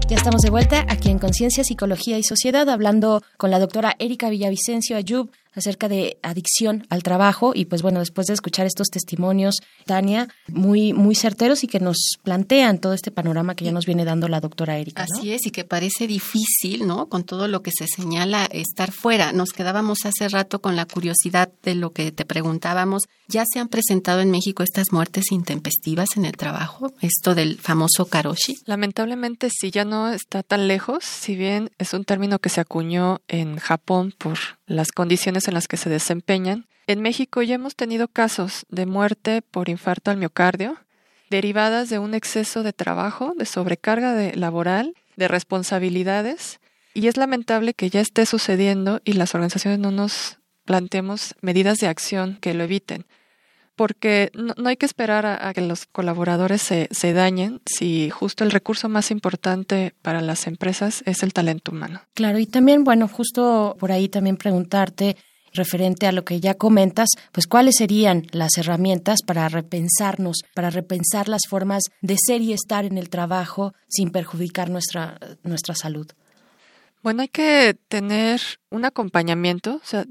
Ya 0.07 0.17
estamos 0.17 0.43
de 0.43 0.51
vuelta 0.51 0.85
aquí 0.90 1.11
en 1.11 1.19
Conciencia, 1.19 1.64
Psicología 1.64 2.19
y 2.19 2.23
Sociedad, 2.23 2.69
hablando 2.69 3.23
con 3.38 3.51
la 3.51 3.59
doctora 3.59 3.97
Erika 3.99 4.29
Villavicencio 4.29 4.99
Ayub, 4.99 5.31
acerca 5.55 5.88
de 5.88 6.19
adicción 6.23 6.87
al 6.90 7.03
trabajo 7.03 7.53
y 7.55 7.67
pues 7.67 7.83
bueno, 7.83 8.01
después 8.01 8.27
de 8.27 8.35
escuchar 8.35 8.67
estos 8.67 8.88
testimonios, 8.88 9.57
Tania, 9.87 10.29
muy 10.49 10.93
muy 10.93 11.14
certeros 11.14 11.64
y 11.64 11.67
que 11.67 11.81
nos 11.81 11.97
plantean 12.23 12.79
todo 12.79 12.93
este 12.93 13.11
panorama 13.11 13.55
que 13.55 13.64
ya 13.64 13.73
nos 13.73 13.87
viene 13.87 14.05
dando 14.05 14.29
la 14.29 14.40
doctora 14.40 14.79
Erika. 14.79 15.05
Así 15.05 15.33
es, 15.33 15.47
y 15.47 15.51
que 15.51 15.64
parece 15.64 16.07
difícil, 16.07 16.87
¿no? 16.87 17.07
Con 17.07 17.25
todo 17.25 17.49
lo 17.49 17.62
que 17.62 17.71
se 17.77 17.87
señala 17.87 18.47
estar 18.47 18.93
fuera. 18.93 19.33
Nos 19.33 19.51
quedábamos 19.51 20.05
hace 20.05 20.29
rato 20.29 20.61
con 20.61 20.77
la 20.77 20.87
curiosidad 20.87 21.51
de 21.62 21.75
lo 21.75 21.90
que 21.90 22.12
te 22.12 22.25
preguntábamos. 22.25 23.05
¿Ya 23.29 23.45
se 23.51 23.59
han 23.59 23.69
presentado 23.69 24.21
en 24.21 24.31
México 24.31 24.62
estas 24.62 24.93
muertes 24.93 25.33
intempestivas 25.33 26.17
en 26.17 26.25
el 26.25 26.37
trabajo? 26.37 26.93
Esto 27.01 27.35
del 27.35 27.59
famoso 27.59 28.07
karoshi. 28.07 28.57
Lamentablemente 28.67 29.49
sí, 29.51 29.71
ya 29.71 29.85
no 29.85 30.09
está 30.11 30.43
tan 30.43 30.69
lejos, 30.69 31.05
si 31.05 31.35
bien 31.37 31.71
es 31.79 31.95
un 31.95 32.05
término 32.05 32.38
que 32.38 32.49
se 32.49 32.61
acuñó 32.61 33.21
en 33.29 33.57
Japón 33.57 34.14
por 34.19 34.38
las 34.66 34.92
condiciones 34.92 35.48
en 35.48 35.55
las 35.55 35.68
que 35.68 35.77
se 35.77 35.90
desempeñan. 35.90 36.66
En 36.87 37.00
México 37.00 37.42
ya 37.42 37.55
hemos 37.55 37.77
tenido 37.77 38.09
casos 38.09 38.66
de 38.68 38.87
muerte 38.87 39.42
por 39.42 39.68
infarto 39.68 40.11
al 40.11 40.16
miocardio 40.16 40.79
derivadas 41.31 41.90
de 41.90 41.98
un 41.98 42.14
exceso 42.14 42.62
de 42.62 42.72
trabajo, 42.72 43.35
de 43.37 43.46
sobrecarga 43.46 44.14
de 44.14 44.37
laboral, 44.37 44.94
de 45.16 45.27
responsabilidades, 45.27 46.61
y 46.92 47.09
es 47.09 47.16
lamentable 47.16 47.74
que 47.74 47.90
ya 47.90 48.00
esté 48.00 48.24
sucediendo 48.24 49.00
y 49.05 49.14
las 49.14 49.35
organizaciones 49.35 49.81
no 49.81 49.90
nos 49.90 50.38
planteemos 50.64 51.35
medidas 51.40 51.79
de 51.79 51.88
acción 51.88 52.38
que 52.40 52.55
lo 52.55 52.64
eviten 52.64 53.05
porque 53.77 54.31
no, 54.35 54.55
hay 54.69 54.77
que 54.77 54.87
esperar 54.87 55.27
a, 55.27 55.53
que 55.53 55.61
los 55.61 55.87
colaboradores 55.87 56.63
se, 56.63 56.89
se, 56.91 57.13
dañen 57.13 57.61
si 57.67 58.11
justo 58.11 58.45
el 58.45 58.51
recurso 58.51 58.89
más 58.89 59.11
importante 59.11 59.95
para 60.03 60.21
las 60.21 60.47
empresas 60.47 61.03
es 61.07 61.23
el 61.23 61.33
talento 61.33 61.73
humano. 61.73 62.01
Claro, 62.15 62.39
y 62.39 62.47
también, 62.47 62.85
bueno, 62.85 63.09
justo 63.09 63.77
por 63.79 63.93
ahí 63.93 64.09
también 64.09 64.37
preguntarte 64.37 65.17
referente 65.55 66.07
a 66.07 66.13
lo 66.13 66.25
que 66.25 66.41
ya 66.41 66.55
comentas, 66.55 67.09
pues 67.33 67.47
cuáles 67.47 67.77
serían 67.79 68.27
las 68.33 68.59
herramientas 68.59 69.21
para 69.25 69.49
repensarnos, 69.49 70.43
para 70.55 70.71
repensar 70.71 71.29
las 71.29 71.43
formas 71.49 71.85
de 72.03 72.17
ser 72.19 72.43
y 72.43 72.53
estar 72.53 72.85
en 72.85 72.99
el 72.99 73.09
trabajo 73.09 73.73
sin 73.89 74.11
perjudicar 74.11 74.69
nuestra, 74.69 75.19
nuestra 75.43 75.75
salud. 75.75 76.09
Bueno, 77.03 77.23
hay 77.23 77.29
que 77.29 77.77
tener 77.89 78.41
un 78.71 78.85
acompañamiento, 78.85 79.77
o 79.77 79.87
sea, 79.87 80.05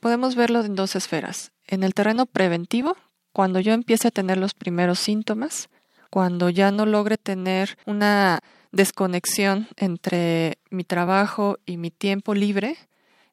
podemos 0.00 0.34
verlo 0.34 0.64
en 0.64 0.74
dos 0.74 0.96
esferas. 0.96 1.52
En 1.66 1.82
el 1.82 1.94
terreno 1.94 2.26
preventivo, 2.26 2.96
cuando 3.32 3.60
yo 3.60 3.72
empiece 3.72 4.08
a 4.08 4.10
tener 4.10 4.38
los 4.38 4.54
primeros 4.54 4.98
síntomas, 4.98 5.68
cuando 6.10 6.50
ya 6.50 6.70
no 6.70 6.86
logre 6.86 7.16
tener 7.16 7.78
una 7.86 8.40
desconexión 8.72 9.68
entre 9.76 10.58
mi 10.70 10.84
trabajo 10.84 11.58
y 11.66 11.76
mi 11.76 11.90
tiempo 11.90 12.34
libre 12.34 12.76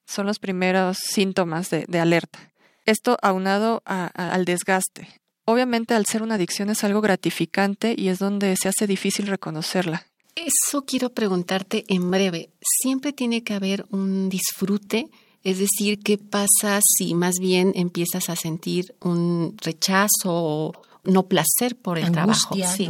son 0.05 0.25
los 0.25 0.39
primeros 0.39 0.97
síntomas 0.97 1.69
de, 1.69 1.99
alerta. 1.99 2.39
Esto 2.85 3.17
aunado 3.21 3.81
al 3.85 4.45
desgaste. 4.45 5.09
Obviamente 5.43 5.93
al 5.93 6.05
ser 6.05 6.23
una 6.23 6.35
adicción 6.35 6.69
es 6.69 6.83
algo 6.83 7.01
gratificante 7.01 7.93
y 7.97 8.07
es 8.09 8.19
donde 8.19 8.55
se 8.55 8.69
hace 8.69 8.87
difícil 8.87 9.27
reconocerla. 9.27 10.05
Eso 10.35 10.85
quiero 10.85 11.13
preguntarte 11.13 11.83
en 11.87 12.11
breve. 12.11 12.51
¿Siempre 12.61 13.11
tiene 13.11 13.43
que 13.43 13.53
haber 13.53 13.85
un 13.89 14.29
disfrute? 14.29 15.09
Es 15.47 15.59
decir, 15.59 15.99
¿qué 15.99 16.17
pasa 16.17 16.81
si 16.81 17.15
más 17.15 17.35
bien 17.39 17.71
empiezas 17.73 18.29
a 18.29 18.35
sentir 18.35 18.93
un 18.99 19.55
rechazo 19.63 20.09
o 20.25 20.73
no 21.05 21.29
placer 21.29 21.77
por 21.81 21.97
el 21.97 22.11
trabajo? 22.11 22.53
Sí. 22.75 22.89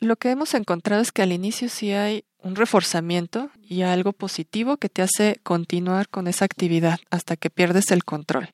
Lo 0.00 0.16
que 0.16 0.30
hemos 0.30 0.54
encontrado 0.54 1.00
es 1.00 1.12
que 1.12 1.22
al 1.22 1.30
inicio 1.30 1.68
sí 1.68 1.92
hay 1.92 2.24
un 2.42 2.56
reforzamiento 2.56 3.50
y 3.68 3.82
algo 3.82 4.12
positivo 4.12 4.78
que 4.78 4.88
te 4.88 5.02
hace 5.02 5.38
continuar 5.44 6.08
con 6.08 6.26
esa 6.26 6.44
actividad 6.44 6.98
hasta 7.12 7.36
que 7.36 7.50
pierdes 7.50 7.92
el 7.92 8.02
control. 8.02 8.48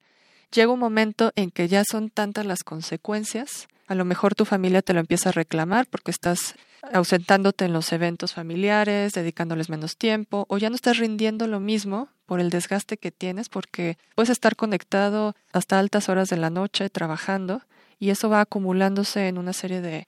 Llega 0.53 0.71
un 0.71 0.81
momento 0.81 1.33
en 1.35 1.51
que 1.51 1.69
ya 1.69 1.85
son 1.91 2.11
tantas 2.11 2.45
las 2.45 2.65
consecuencias, 2.65 3.67
a 3.87 3.95
lo 3.95 4.05
mejor 4.05 4.35
tu 4.35 4.45
familia 4.45 4.83
te 4.83 4.93
lo 4.93 5.01
empieza 5.01 5.31
a 5.31 5.33
reclamar 5.33 5.87
porque 5.87 6.11
estás 6.11 6.55
ausentándote 6.93 7.65
en 7.65 7.73
los 7.73 7.95
eventos 7.95 8.35
familiares, 8.35 9.15
dedicándoles 9.15 9.71
menos 9.71 9.97
tiempo, 9.97 10.45
o 10.51 10.59
ya 10.59 10.69
no 10.69 10.77
estás 10.77 10.99
rindiendo 10.99 11.47
lo 11.47 11.61
mismo 11.61 12.11
por 12.29 12.41
el 12.41 12.51
desgaste 12.51 12.99
que 12.99 13.11
tienes, 13.11 13.49
porque 13.49 13.97
puedes 14.15 14.29
estar 14.29 14.55
conectado 14.55 15.35
hasta 15.51 15.79
altas 15.79 16.11
horas 16.11 16.29
de 16.29 16.37
la 16.37 16.51
noche 16.51 16.91
trabajando, 16.91 17.63
y 17.99 18.11
eso 18.11 18.29
va 18.29 18.43
acumulándose 18.43 19.29
en 19.29 19.39
una 19.39 19.55
serie 19.55 19.81
de, 19.81 20.07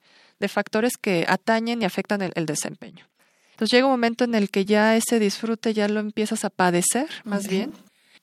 factores 0.48 0.98
que 1.00 1.24
atañen 1.26 1.80
y 1.80 1.86
afectan 1.86 2.20
el, 2.20 2.44
desempeño. 2.46 3.06
Entonces 3.52 3.72
llega 3.72 3.86
un 3.86 3.92
momento 3.92 4.24
en 4.24 4.34
el 4.34 4.50
que 4.50 4.66
ya 4.66 4.96
ese 4.96 5.18
disfrute 5.18 5.72
ya 5.72 5.88
lo 5.88 5.98
empiezas 5.98 6.44
a 6.44 6.50
padecer, 6.50 7.08
más 7.24 7.48
bien, 7.48 7.72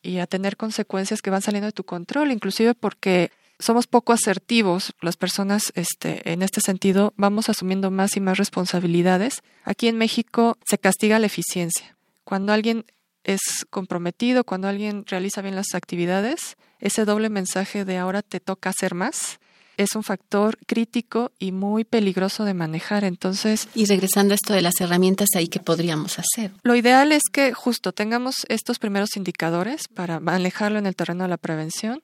y 0.03 0.19
a 0.19 0.27
tener 0.27 0.57
consecuencias 0.57 1.23
que 1.23 1.31
van 1.31 1.41
saliendo 1.41 1.65
de 1.65 1.71
tu 1.71 1.83
control, 1.83 2.31
inclusive 2.31 2.75
porque 2.75 3.31
somos 3.57 3.87
poco 3.87 4.13
asertivos, 4.13 4.93
las 5.01 5.17
personas 5.17 5.73
este, 5.73 6.31
en 6.31 6.43
este 6.43 6.61
sentido 6.61 7.13
vamos 7.17 7.49
asumiendo 7.49 7.89
más 7.89 8.15
y 8.15 8.19
más 8.19 8.37
responsabilidades. 8.37 9.41
Aquí 9.63 9.87
en 9.87 9.97
México 9.97 10.59
se 10.67 10.77
castiga 10.77 11.17
la 11.17 11.25
eficiencia. 11.25 11.97
Cuando 12.23 12.53
alguien 12.53 12.85
es 13.27 13.67
comprometido, 13.69 14.43
cuando 14.43 14.67
alguien 14.67 15.05
realiza 15.05 15.43
bien 15.43 15.55
las 15.55 15.75
actividades, 15.75 16.57
ese 16.79 17.05
doble 17.05 17.29
mensaje 17.29 17.85
de 17.85 17.97
ahora 17.97 18.23
te 18.23 18.39
toca 18.39 18.71
hacer 18.71 18.95
más 18.95 19.39
es 19.77 19.95
un 19.95 20.03
factor 20.03 20.57
crítico 20.65 21.31
y 21.39 21.51
muy 21.51 21.83
peligroso 21.85 22.43
de 22.43 22.53
manejar. 22.53 23.03
Entonces, 23.03 23.69
y 23.75 23.85
regresando 23.85 24.33
a 24.33 24.35
esto 24.35 24.53
de 24.53 24.61
las 24.61 24.81
herramientas 24.81 25.29
ahí 25.35 25.47
que 25.47 25.59
podríamos 25.59 26.17
hacer. 26.19 26.51
Lo 26.63 26.75
ideal 26.75 27.11
es 27.11 27.23
que 27.31 27.53
justo 27.53 27.93
tengamos 27.93 28.37
estos 28.49 28.79
primeros 28.79 29.15
indicadores 29.15 29.87
para 29.87 30.19
manejarlo 30.19 30.79
en 30.79 30.87
el 30.87 30.95
terreno 30.95 31.23
de 31.23 31.29
la 31.29 31.37
prevención 31.37 32.01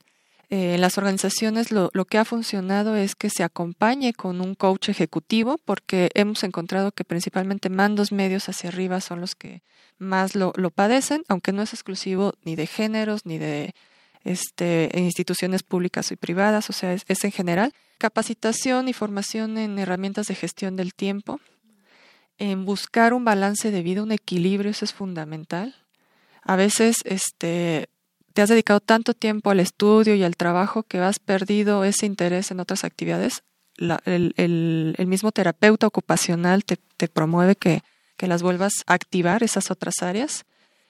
en 0.54 0.60
eh, 0.60 0.78
las 0.78 1.00
organizaciones 1.00 1.72
lo, 1.72 1.90
que 2.06 2.20
ha 2.20 2.26
funcionado 2.26 2.96
es 2.96 3.16
que 3.16 3.32
se 3.32 3.44
acompañe 3.44 4.14
con 4.14 4.40
un 4.40 4.54
coach 4.54 4.90
ejecutivo, 4.90 5.60
porque 5.66 6.12
hemos 6.14 6.44
encontrado 6.44 6.92
que 6.92 7.04
principalmente 7.04 7.72
mandos 7.72 8.12
medios 8.12 8.48
hacia 8.50 8.70
arriba 8.70 9.02
son 9.02 9.20
los 9.20 9.34
que 9.34 9.64
más 9.98 10.36
lo, 10.36 10.54
padecen, 10.70 11.24
aunque 11.28 11.54
no 11.54 11.64
es 11.64 11.74
exclusivo 11.74 12.36
ni 12.44 12.56
de 12.56 12.68
géneros 12.68 13.26
ni 13.26 13.40
de 13.40 13.74
este, 14.26 14.92
instituciones 14.94 15.64
públicas 15.64 16.12
y 16.12 16.18
privadas, 16.18 16.70
o 16.70 16.74
sea, 16.74 16.94
es, 16.94 17.04
es 17.08 17.24
en 17.24 17.32
general. 17.32 17.74
Capacitación 17.98 18.88
y 18.88 18.94
formación 18.94 19.58
en 19.58 19.80
herramientas 19.80 20.28
de 20.28 20.36
gestión 20.36 20.76
del 20.76 20.94
tiempo, 20.94 21.40
en 22.38 22.64
buscar 22.64 23.16
un 23.16 23.26
balance 23.26 23.72
de 23.72 23.82
vida, 23.82 24.04
un 24.04 24.12
equilibrio, 24.12 24.70
eso 24.70 24.86
es 24.86 24.94
fundamental. 24.94 25.74
A 26.44 26.56
veces 26.56 26.98
este, 27.06 27.90
te 28.34 28.42
has 28.42 28.50
dedicado 28.50 28.80
tanto 28.80 29.14
tiempo 29.14 29.52
al 29.52 29.60
estudio 29.60 30.16
y 30.16 30.24
al 30.24 30.36
trabajo 30.36 30.84
que 30.84 31.00
has 31.00 31.20
perdido 31.20 31.84
ese 31.84 32.06
interés 32.06 32.52
en 32.52 32.60
otras 32.60 32.84
actividades, 32.84 33.44
el, 33.78 35.06
mismo 35.08 35.32
terapeuta 35.32 35.88
ocupacional 35.88 36.64
te, 36.66 36.78
promueve 37.08 37.56
que, 37.56 37.82
las 38.20 38.42
vuelvas 38.42 38.72
a 38.88 38.94
activar 38.94 39.44
esas 39.44 39.70
otras 39.70 40.02
áreas 40.02 40.46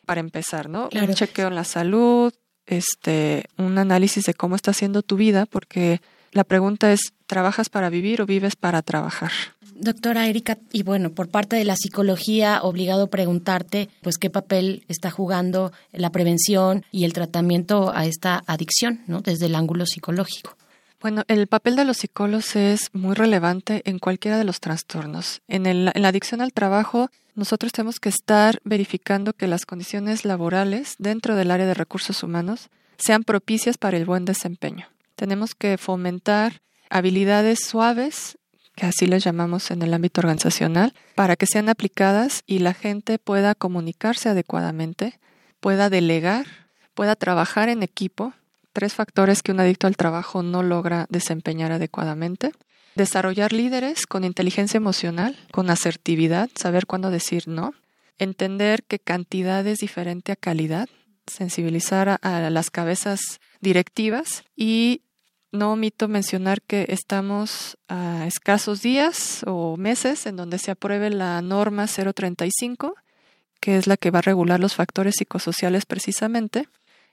para 0.06 0.20
empezar, 0.20 0.70
¿no? 0.70 0.90
Un 0.94 1.14
chequeo 1.16 1.48
en 1.48 1.56
la 1.56 1.64
salud, 1.64 2.32
este, 2.68 3.46
un 3.58 3.80
análisis 3.80 4.26
de 4.26 4.36
cómo 4.36 4.56
está 4.56 4.70
haciendo 4.70 5.02
tu 5.02 5.16
vida, 5.16 5.48
porque 5.48 6.00
la 6.32 6.44
pregunta 6.44 6.94
es, 6.94 7.14
¿trabajas 7.26 7.70
para 7.70 7.90
vivir 7.90 8.22
o 8.22 8.28
vives 8.28 8.56
para 8.56 8.84
trabajar? 8.84 9.32
Doctora 9.76 10.28
Erika, 10.28 10.58
y 10.72 10.84
bueno, 10.84 11.12
por 11.12 11.30
parte 11.30 11.56
de 11.56 11.66
la 11.66 11.76
psicología, 11.76 12.62
obligado 12.62 13.04
a 13.04 13.10
preguntarte, 13.10 13.90
pues, 14.02 14.18
qué 14.18 14.30
papel 14.30 14.84
está 14.88 15.12
jugando 15.12 15.72
la 15.92 16.12
prevención 16.12 16.86
y 16.92 17.06
el 17.06 17.14
tratamiento 17.14 17.92
a 17.94 18.06
esta 18.06 18.44
adicción, 18.48 19.02
¿no? 19.08 19.22
Desde 19.22 19.48
el 19.48 19.56
ángulo 19.56 19.86
psicológico. 19.86 20.56
Bueno, 21.02 21.24
el 21.28 21.48
papel 21.48 21.76
de 21.76 21.86
los 21.86 21.98
psicólogos 21.98 22.56
es 22.56 22.90
muy 22.94 23.14
relevante 23.14 23.82
en 23.86 24.00
cualquiera 24.00 24.38
de 24.38 24.46
los 24.46 24.62
trastornos. 24.62 25.42
En, 25.48 25.66
en 25.66 25.86
la 25.86 26.08
adicción 26.08 26.40
al 26.40 26.54
trabajo, 26.54 27.10
nosotros 27.36 27.74
tenemos 27.74 28.00
que 28.00 28.10
estar 28.10 28.62
verificando 28.64 29.34
que 29.34 29.48
las 29.48 29.66
condiciones 29.66 30.24
laborales 30.24 30.96
dentro 31.00 31.36
del 31.36 31.52
área 31.52 31.66
de 31.66 31.74
recursos 31.74 32.24
humanos 32.24 32.70
sean 32.98 33.24
propicias 33.24 33.78
para 33.78 33.98
el 33.98 34.06
buen 34.06 34.24
desempeño. 34.24 34.88
Tenemos 35.16 35.56
que 35.56 35.78
fomentar 35.78 36.62
habilidades 36.90 37.60
suaves 37.66 38.38
que 38.76 38.86
así 38.86 39.06
les 39.06 39.24
llamamos 39.24 39.72
en 39.72 39.82
el 39.82 39.94
ámbito 39.94 40.22
organizacional, 40.22 40.94
para 41.16 41.36
que 41.36 41.46
sean 41.46 41.70
aplicadas 41.70 42.44
y 42.48 42.60
la 42.60 42.74
gente 42.74 43.20
pueda 43.20 43.56
comunicarse 43.56 44.30
adecuadamente, 44.30 45.20
pueda 45.60 45.90
delegar, 45.90 46.46
pueda 46.94 47.16
trabajar 47.16 47.70
en 47.70 47.84
equipo, 47.84 48.34
tres 48.74 48.94
factores 48.94 49.44
que 49.44 49.52
un 49.52 49.60
adicto 49.60 49.88
al 49.88 49.96
trabajo 49.96 50.44
no 50.44 50.64
logra 50.64 51.06
desempeñar 51.10 51.72
adecuadamente. 51.72 52.52
Desarrollar 52.96 53.54
líderes 53.54 54.06
con 54.06 54.24
inteligencia 54.24 54.78
emocional, 54.78 55.38
con 55.52 55.70
asertividad, 55.70 56.50
saber 56.56 56.86
cuándo 56.86 57.10
decir 57.10 57.48
no. 57.48 57.74
Entender 58.20 58.84
que 58.84 59.00
cantidad 59.00 59.66
es 59.66 59.80
diferente 59.80 60.32
a 60.32 60.36
calidad, 60.36 60.90
sensibilizar 61.26 62.10
a, 62.10 62.16
a 62.16 62.50
las 62.50 62.70
cabezas 62.70 63.40
directivas 63.62 64.44
y 64.56 65.03
no 65.54 65.72
omito 65.72 66.08
mencionar 66.08 66.62
que 66.62 66.88
estamos 66.90 67.78
a 67.88 68.26
escasos 68.28 68.82
días 68.82 69.44
o 69.46 69.78
meses 69.78 70.26
en 70.26 70.36
donde 70.36 70.58
se 70.58 70.72
apruebe 70.72 71.10
la 71.12 71.42
norma 71.42 71.86
035, 71.88 72.96
que 73.62 73.78
es 73.78 73.88
la 73.88 73.96
que 73.96 74.12
va 74.12 74.20
a 74.20 74.24
regular 74.24 74.60
los 74.60 74.76
factores 74.76 75.16
psicosociales 75.18 75.86
precisamente, 75.86 76.68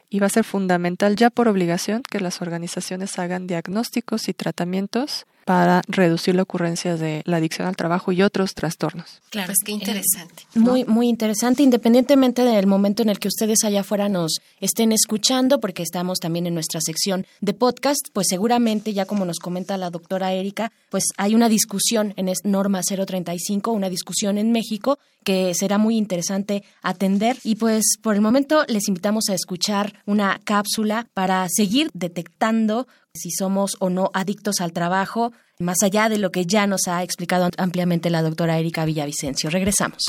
y 0.09 0.19
va 0.19 0.27
a 0.27 0.31
ser 0.31 0.45
fundamental 0.45 1.15
ya 1.15 1.31
por 1.31 1.47
obligación 1.47 2.03
que 2.03 2.19
las 2.19 2.43
organizaciones 2.43 3.19
hagan 3.19 3.47
diagnósticos 3.47 4.29
y 4.29 4.35
tratamientos 4.35 5.27
para 5.51 5.83
reducir 5.89 6.37
la 6.37 6.43
ocurrencia 6.43 6.97
de 6.97 7.23
la 7.25 7.39
adicción 7.39 7.67
al 7.67 7.75
trabajo 7.75 8.13
y 8.13 8.23
otros 8.23 8.55
trastornos. 8.55 9.21
Claro, 9.31 9.49
pues 9.49 9.59
qué 9.65 9.73
interesante. 9.73 10.45
muy, 10.55 10.85
muy 10.85 11.09
interesante, 11.09 11.65
independientemente 11.65 12.45
del 12.45 12.69
momento 12.69 13.03
en 13.03 13.09
el 13.09 13.19
que 13.19 13.27
ustedes 13.27 13.65
allá 13.65 13.81
afuera 13.81 14.09
nos 14.09 14.39
estén 14.61 14.93
escuchando, 14.93 15.59
porque 15.59 15.83
estamos 15.83 16.21
también 16.21 16.47
en 16.47 16.55
nuestra 16.55 16.81
sección 16.81 17.27
de 17.41 17.53
podcast, 17.53 18.11
pues 18.13 18.29
seguramente, 18.31 18.93
ya 18.93 19.07
como 19.07 19.25
nos 19.25 19.41
comenta 19.41 19.77
la 19.77 19.91
doctora 19.91 20.33
Erika, 20.33 20.71
pues 20.89 21.07
hay 21.17 21.35
una 21.35 21.49
discusión 21.49 22.15
en 22.17 22.31
norma 22.45 22.83
035, 22.83 23.73
una 23.73 23.89
discusión 23.89 24.39
en 24.39 24.53
México 24.53 25.01
que 25.25 25.53
será 25.55 25.79
muy 25.79 25.97
interesante 25.97 26.63
atender. 26.83 27.37
Y 27.45 27.57
pues 27.57 27.97
por 28.01 28.15
el 28.15 28.21
momento 28.21 28.65
les 28.69 28.89
invitamos 28.89 29.25
a 29.29 29.35
escuchar 29.35 29.95
una 30.07 30.41
cápsula 30.45 31.07
para 31.13 31.47
seguir 31.49 31.91
detectando 31.93 32.87
si 33.15 33.31
somos 33.31 33.77
o 33.81 33.91
no 33.91 34.11
adictos 34.15 34.61
al 34.61 34.73
trabajo, 34.73 35.33
más 35.59 35.83
allá 35.83 36.09
de 36.09 36.19
lo 36.19 36.31
que 36.31 36.47
ya 36.47 36.67
nos 36.67 36.87
ha 36.87 37.03
explicado 37.03 37.51
ampliamente 37.59 38.11
la 38.11 38.23
doctora 38.23 38.59
Erika 38.59 38.85
Villavicencio. 38.85 39.51
Regresamos. 39.51 40.05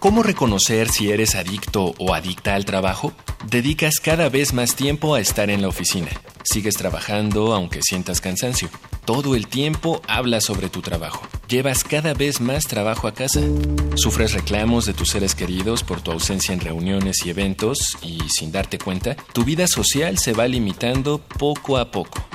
¿Cómo 0.00 0.22
reconocer 0.22 0.88
si 0.88 1.10
eres 1.10 1.34
adicto 1.34 1.94
o 1.98 2.14
adicta 2.14 2.54
al 2.54 2.64
trabajo? 2.64 3.12
Dedicas 3.48 3.98
cada 4.00 4.28
vez 4.28 4.52
más 4.52 4.76
tiempo 4.76 5.14
a 5.14 5.20
estar 5.20 5.50
en 5.50 5.62
la 5.62 5.68
oficina. 5.68 6.10
Sigues 6.44 6.74
trabajando 6.74 7.54
aunque 7.54 7.80
sientas 7.82 8.20
cansancio. 8.20 8.68
Todo 9.04 9.34
el 9.34 9.46
tiempo 9.46 10.02
hablas 10.06 10.44
sobre 10.44 10.68
tu 10.68 10.82
trabajo. 10.82 11.22
Llevas 11.48 11.84
cada 11.84 12.12
vez 12.12 12.40
más 12.40 12.64
trabajo 12.64 13.06
a 13.06 13.14
casa. 13.14 13.40
Sufres 13.94 14.32
reclamos 14.32 14.84
de 14.84 14.94
tus 14.94 15.10
seres 15.10 15.36
queridos 15.36 15.84
por 15.84 16.00
tu 16.00 16.10
ausencia 16.10 16.52
en 16.52 16.58
reuniones 16.58 17.24
y 17.24 17.30
eventos 17.30 17.96
y 18.02 18.18
sin 18.28 18.50
darte 18.50 18.78
cuenta, 18.78 19.14
tu 19.32 19.44
vida 19.44 19.68
social 19.68 20.18
se 20.18 20.32
va 20.32 20.48
limitando 20.48 21.18
poco 21.18 21.78
a 21.78 21.92
poco. 21.92 22.26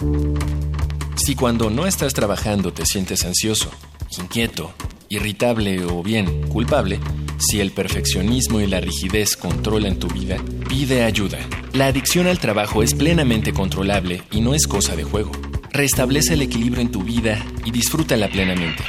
Si 1.15 1.35
cuando 1.35 1.69
no 1.69 1.87
estás 1.87 2.13
trabajando 2.13 2.71
te 2.71 2.85
sientes 2.85 3.25
ansioso, 3.25 3.69
inquieto, 4.17 4.71
irritable 5.09 5.83
o 5.83 6.01
bien 6.01 6.47
culpable, 6.47 7.01
si 7.37 7.59
el 7.59 7.71
perfeccionismo 7.71 8.61
y 8.61 8.67
la 8.67 8.79
rigidez 8.79 9.35
controlan 9.35 9.99
tu 9.99 10.07
vida, 10.07 10.37
pide 10.69 11.03
ayuda. 11.03 11.39
La 11.73 11.87
adicción 11.87 12.27
al 12.27 12.39
trabajo 12.39 12.81
es 12.81 12.93
plenamente 12.93 13.51
controlable 13.51 14.23
y 14.31 14.39
no 14.39 14.53
es 14.53 14.67
cosa 14.67 14.95
de 14.95 15.03
juego. 15.03 15.33
Restablece 15.73 16.33
el 16.33 16.41
equilibrio 16.41 16.81
en 16.81 16.91
tu 16.91 17.01
vida 17.03 17.43
y 17.63 17.71
disfrútala 17.71 18.27
plenamente. 18.29 18.83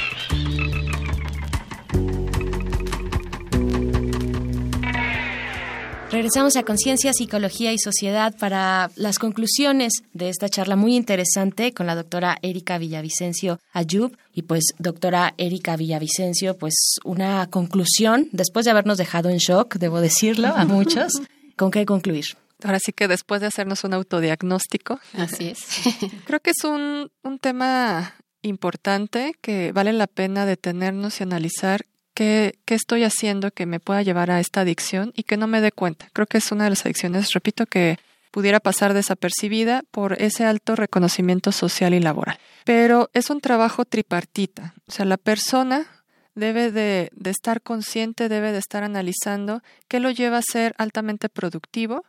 Regresamos 6.13 6.55
a 6.57 6.63
Conciencia, 6.63 7.11
Psicología 7.11 7.73
y 7.73 7.79
Sociedad 7.79 8.35
para 8.37 8.91
las 8.95 9.17
conclusiones 9.17 9.93
de 10.13 10.29
esta 10.29 10.47
charla 10.47 10.75
muy 10.75 10.95
interesante 10.95 11.73
con 11.73 11.87
la 11.87 11.95
doctora 11.95 12.37
Erika 12.43 12.77
Villavicencio 12.77 13.59
Ayub. 13.71 14.15
Y 14.31 14.43
pues, 14.43 14.75
doctora 14.77 15.33
Erika 15.37 15.75
Villavicencio, 15.75 16.55
pues 16.55 16.97
una 17.03 17.47
conclusión, 17.49 18.27
después 18.31 18.65
de 18.65 18.71
habernos 18.71 18.99
dejado 18.99 19.29
en 19.29 19.37
shock, 19.37 19.77
debo 19.77 20.01
decirlo, 20.01 20.49
a 20.49 20.65
muchos, 20.65 21.13
¿con 21.55 21.71
qué 21.71 21.83
concluir? 21.85 22.25
Ahora 22.63 22.79
sí 22.79 22.93
que 22.93 23.07
después 23.07 23.41
de 23.41 23.47
hacernos 23.47 23.83
un 23.83 23.93
autodiagnóstico. 23.93 24.99
Así 25.17 25.49
es. 25.49 25.65
creo 26.25 26.39
que 26.39 26.51
es 26.51 26.63
un, 26.63 27.11
un 27.23 27.39
tema 27.39 28.15
importante 28.41 29.35
que 29.41 29.71
vale 29.71 29.93
la 29.93 30.07
pena 30.07 30.45
detenernos 30.45 31.19
y 31.19 31.23
analizar 31.23 31.85
qué, 32.13 32.59
qué 32.65 32.75
estoy 32.75 33.03
haciendo 33.03 33.51
que 33.51 33.65
me 33.65 33.79
pueda 33.79 34.01
llevar 34.01 34.31
a 34.31 34.39
esta 34.39 34.61
adicción 34.61 35.11
y 35.15 35.23
que 35.23 35.37
no 35.37 35.47
me 35.47 35.61
dé 35.61 35.71
cuenta. 35.71 36.09
Creo 36.13 36.27
que 36.27 36.37
es 36.37 36.51
una 36.51 36.65
de 36.65 36.71
las 36.71 36.85
adicciones, 36.85 37.33
repito, 37.33 37.65
que 37.65 37.97
pudiera 38.31 38.59
pasar 38.59 38.93
desapercibida 38.93 39.83
por 39.91 40.21
ese 40.21 40.43
alto 40.43 40.75
reconocimiento 40.75 41.51
social 41.51 41.93
y 41.93 41.99
laboral. 41.99 42.39
Pero 42.65 43.09
es 43.13 43.29
un 43.29 43.41
trabajo 43.41 43.85
tripartita. 43.85 44.73
O 44.87 44.91
sea, 44.91 45.05
la 45.05 45.17
persona 45.17 45.85
debe 46.33 46.71
de, 46.71 47.11
de, 47.13 47.29
estar 47.29 47.61
consciente, 47.61 48.29
debe 48.29 48.51
de 48.51 48.57
estar 48.57 48.83
analizando 48.83 49.61
qué 49.87 49.99
lo 49.99 50.09
lleva 50.09 50.37
a 50.37 50.41
ser 50.41 50.73
altamente 50.79 51.29
productivo, 51.29 52.05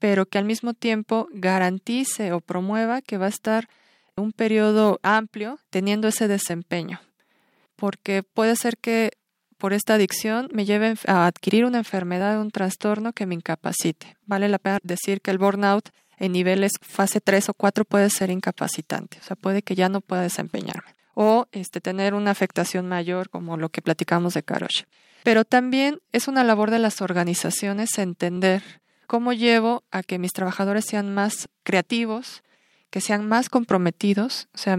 pero 0.00 0.26
que 0.26 0.38
al 0.38 0.44
mismo 0.44 0.74
tiempo 0.74 1.28
garantice 1.32 2.32
o 2.32 2.40
promueva 2.40 3.02
que 3.02 3.18
va 3.18 3.26
a 3.26 3.28
estar 3.28 3.68
un 4.16 4.32
periodo 4.32 4.98
amplio 5.04 5.60
teniendo 5.70 6.08
ese 6.08 6.26
desempeño. 6.26 7.00
Porque 7.76 8.24
puede 8.24 8.56
ser 8.56 8.76
que 8.76 9.12
por 9.56 9.72
esta 9.72 9.94
adicción 9.94 10.48
me 10.52 10.64
lleve 10.64 10.94
a 11.06 11.26
adquirir 11.26 11.64
una 11.64 11.78
enfermedad, 11.78 12.40
un 12.40 12.50
trastorno 12.50 13.12
que 13.12 13.26
me 13.26 13.34
incapacite. 13.34 14.16
Vale 14.26 14.48
la 14.48 14.58
pena 14.58 14.80
decir 14.82 15.20
que 15.20 15.30
el 15.30 15.38
burnout 15.38 15.90
en 16.16 16.32
niveles 16.32 16.72
fase 16.80 17.20
3 17.20 17.50
o 17.50 17.54
4 17.54 17.84
puede 17.84 18.10
ser 18.10 18.30
incapacitante, 18.30 19.18
o 19.20 19.22
sea, 19.22 19.36
puede 19.36 19.62
que 19.62 19.74
ya 19.74 19.88
no 19.88 20.00
pueda 20.00 20.22
desempeñarme 20.22 20.94
o 21.14 21.48
este, 21.52 21.80
tener 21.80 22.14
una 22.14 22.30
afectación 22.30 22.88
mayor 22.88 23.28
como 23.28 23.56
lo 23.56 23.68
que 23.68 23.82
platicamos 23.82 24.34
de 24.34 24.42
Karosh. 24.42 24.84
Pero 25.22 25.44
también 25.44 26.00
es 26.12 26.28
una 26.28 26.44
labor 26.44 26.70
de 26.70 26.78
las 26.78 27.02
organizaciones 27.02 27.98
entender 27.98 28.62
cómo 29.10 29.32
llevo 29.32 29.82
a 29.90 30.04
que 30.04 30.20
mis 30.20 30.32
trabajadores 30.32 30.84
sean 30.84 31.12
más 31.12 31.48
creativos, 31.64 32.44
que 32.90 33.00
sean 33.00 33.26
más 33.26 33.48
comprometidos, 33.48 34.46
o 34.54 34.58
sea, 34.58 34.78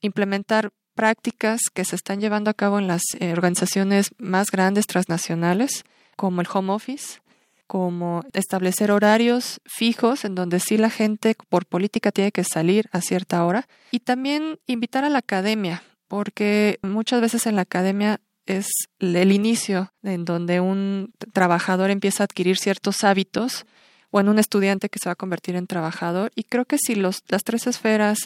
implementar 0.00 0.72
prácticas 0.96 1.60
que 1.72 1.84
se 1.84 1.94
están 1.94 2.20
llevando 2.20 2.50
a 2.50 2.54
cabo 2.54 2.80
en 2.80 2.88
las 2.88 3.02
eh, 3.20 3.30
organizaciones 3.30 4.10
más 4.18 4.50
grandes 4.50 4.88
transnacionales, 4.88 5.84
como 6.16 6.40
el 6.40 6.48
home 6.52 6.72
office, 6.72 7.20
como 7.68 8.24
establecer 8.32 8.90
horarios 8.90 9.60
fijos 9.66 10.24
en 10.24 10.34
donde 10.34 10.58
sí 10.58 10.76
la 10.76 10.90
gente 10.90 11.36
por 11.48 11.64
política 11.64 12.10
tiene 12.10 12.32
que 12.32 12.42
salir 12.42 12.88
a 12.90 13.00
cierta 13.00 13.44
hora 13.44 13.68
y 13.92 14.00
también 14.00 14.58
invitar 14.66 15.04
a 15.04 15.10
la 15.10 15.18
academia, 15.18 15.84
porque 16.08 16.80
muchas 16.82 17.20
veces 17.20 17.46
en 17.46 17.54
la 17.54 17.62
academia 17.62 18.20
es 18.46 18.68
el 18.98 19.32
inicio 19.32 19.92
en 20.02 20.24
donde 20.24 20.60
un 20.60 21.12
trabajador 21.32 21.90
empieza 21.90 22.22
a 22.22 22.26
adquirir 22.26 22.56
ciertos 22.58 23.04
hábitos 23.04 23.66
o 24.10 24.20
en 24.20 24.28
un 24.28 24.38
estudiante 24.38 24.88
que 24.88 24.98
se 24.98 25.08
va 25.08 25.12
a 25.12 25.16
convertir 25.16 25.56
en 25.56 25.66
trabajador 25.66 26.32
y 26.34 26.44
creo 26.44 26.64
que 26.64 26.78
si 26.78 26.94
los, 26.94 27.22
las 27.28 27.44
tres 27.44 27.66
esferas 27.66 28.18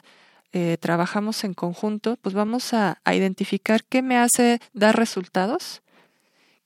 eh, 0.53 0.77
trabajamos 0.81 1.45
en 1.45 1.53
conjunto, 1.53 2.17
pues 2.23 2.35
vamos 2.35 2.73
a, 2.75 3.01
a 3.05 3.15
identificar 3.15 3.85
qué 3.85 4.03
me 4.03 4.17
hace 4.17 4.61
dar 4.73 4.97
resultados, 4.97 5.83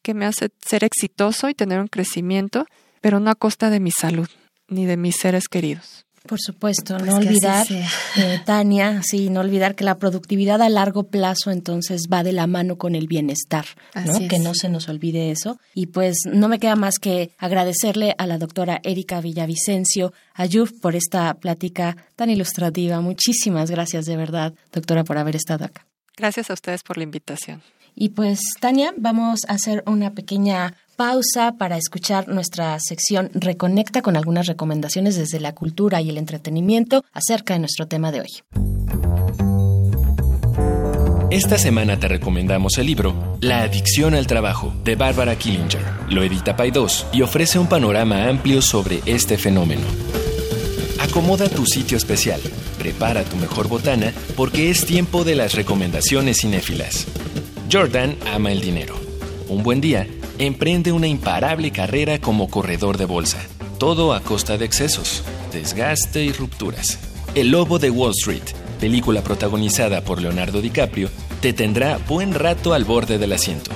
qué 0.03 0.15
me 0.15 0.27
hace 0.27 0.51
ser 0.65 0.85
exitoso 0.85 1.49
y 1.49 1.55
tener 1.55 1.81
un 1.81 1.89
crecimiento, 1.89 2.67
pero 3.01 3.19
no 3.19 3.31
a 3.31 3.35
costa 3.35 3.71
de 3.71 3.81
mi 3.81 3.91
salud 3.91 4.29
ni 4.69 4.85
de 4.85 4.97
mis 4.97 5.17
seres 5.17 5.49
queridos. 5.49 6.08
Por 6.29 6.41
supuesto, 6.41 6.97
pues 6.99 7.07
no 7.07 7.17
olvidar, 7.17 7.67
eh, 7.71 8.41
Tania, 8.45 9.01
sí, 9.03 9.31
no 9.31 9.41
olvidar 9.41 9.75
que 9.75 9.83
la 9.83 9.97
productividad 9.97 10.61
a 10.61 10.69
largo 10.69 11.05
plazo 11.05 11.51
entonces 11.51 12.09
va 12.13 12.23
de 12.23 12.33
la 12.33 12.47
mano 12.47 12.77
con 12.77 12.95
el 12.95 13.07
bienestar, 13.07 13.65
¿no? 14.05 14.29
que 14.29 14.39
no 14.39 14.55
se 14.55 14.69
nos 14.69 14.89
olvide 14.89 15.31
eso. 15.31 15.59
Y 15.75 15.87
pues 15.87 16.19
no 16.31 16.49
me 16.49 16.59
queda 16.59 16.77
más 16.77 16.99
que 16.99 17.31
agradecerle 17.39 18.15
a 18.19 18.27
la 18.27 18.37
doctora 18.37 18.81
Erika 18.85 19.23
Villavicencio 19.23 20.13
Ayuf 20.35 20.71
por 20.81 20.95
esta 20.95 21.33
plática 21.35 21.97
tan 22.15 22.29
ilustrativa. 22.29 23.01
Muchísimas 23.01 23.71
gracias 23.71 24.05
de 24.05 24.17
verdad, 24.17 24.53
doctora, 24.71 25.05
por 25.05 25.17
haber 25.17 25.35
estado 25.35 25.65
acá. 25.65 25.87
Gracias 26.15 26.51
a 26.51 26.53
ustedes 26.53 26.83
por 26.83 26.99
la 26.99 27.05
invitación. 27.05 27.63
Y 27.95 28.11
pues, 28.11 28.41
Tania, 28.61 28.93
vamos 28.97 29.41
a 29.49 29.55
hacer 29.55 29.83
una 29.87 30.13
pequeña 30.13 30.75
pausa 30.99 31.55
para 31.57 31.77
escuchar 31.77 32.27
nuestra 32.27 32.77
sección 32.81 33.31
Reconecta 33.33 34.03
con 34.03 34.17
algunas 34.17 34.47
recomendaciones 34.47 35.15
desde 35.15 35.39
la 35.39 35.55
cultura 35.55 36.01
y 36.03 36.11
el 36.11 36.19
entretenimiento 36.19 37.05
acerca 37.13 37.55
de 37.55 37.61
nuestro 37.61 37.87
tema 37.87 38.11
de 38.11 38.23
hoy. 38.23 38.31
Esta 41.31 41.57
semana 41.57 42.01
te 42.01 42.09
recomendamos 42.09 42.79
el 42.79 42.87
libro 42.87 43.39
La 43.41 43.63
adicción 43.63 44.15
al 44.15 44.27
trabajo 44.27 44.75
de 44.83 44.97
Barbara 44.97 45.37
Killinger. 45.37 45.83
Lo 46.11 46.25
edita 46.25 46.57
Paidós 46.57 47.07
y 47.13 47.23
ofrece 47.23 47.61
un 47.61 47.69
panorama 47.69 48.29
amplio 48.29 48.61
sobre 48.61 49.01
este 49.07 49.39
fenómeno. 49.39 49.83
Acomoda 50.99 51.49
tu 51.49 51.65
sitio 51.65 51.97
especial, 51.97 52.41
prepara 52.77 53.23
tu 53.23 53.37
mejor 53.37 53.69
botana 53.69 54.13
porque 54.37 54.69
es 54.69 54.85
tiempo 54.85 55.23
de 55.23 55.37
las 55.37 55.55
recomendaciones 55.55 56.39
cinéfilas. 56.39 57.07
Jordan 57.71 58.17
ama 58.35 58.51
el 58.51 58.61
dinero. 58.61 59.08
Un 59.49 59.63
buen 59.63 59.81
día, 59.81 60.07
emprende 60.39 60.93
una 60.93 61.07
imparable 61.07 61.71
carrera 61.71 62.21
como 62.21 62.51
corredor 62.51 62.99
de 62.99 63.07
bolsa, 63.07 63.39
todo 63.79 64.13
a 64.13 64.21
costa 64.21 64.59
de 64.59 64.67
excesos, 64.67 65.23
desgaste 65.53 66.23
y 66.23 66.33
rupturas. 66.33 66.99
El 67.35 67.51
Lobo 67.53 67.79
de 67.79 67.89
Wall 67.89 68.11
Street, 68.11 68.43
película 68.79 69.23
protagonizada 69.23 70.03
por 70.03 70.21
Leonardo 70.21 70.61
DiCaprio, 70.61 71.09
te 71.41 71.55
tendrá 71.55 71.97
buen 71.97 72.35
rato 72.35 72.75
al 72.75 72.85
borde 72.85 73.17
del 73.17 73.33
asiento. 73.33 73.71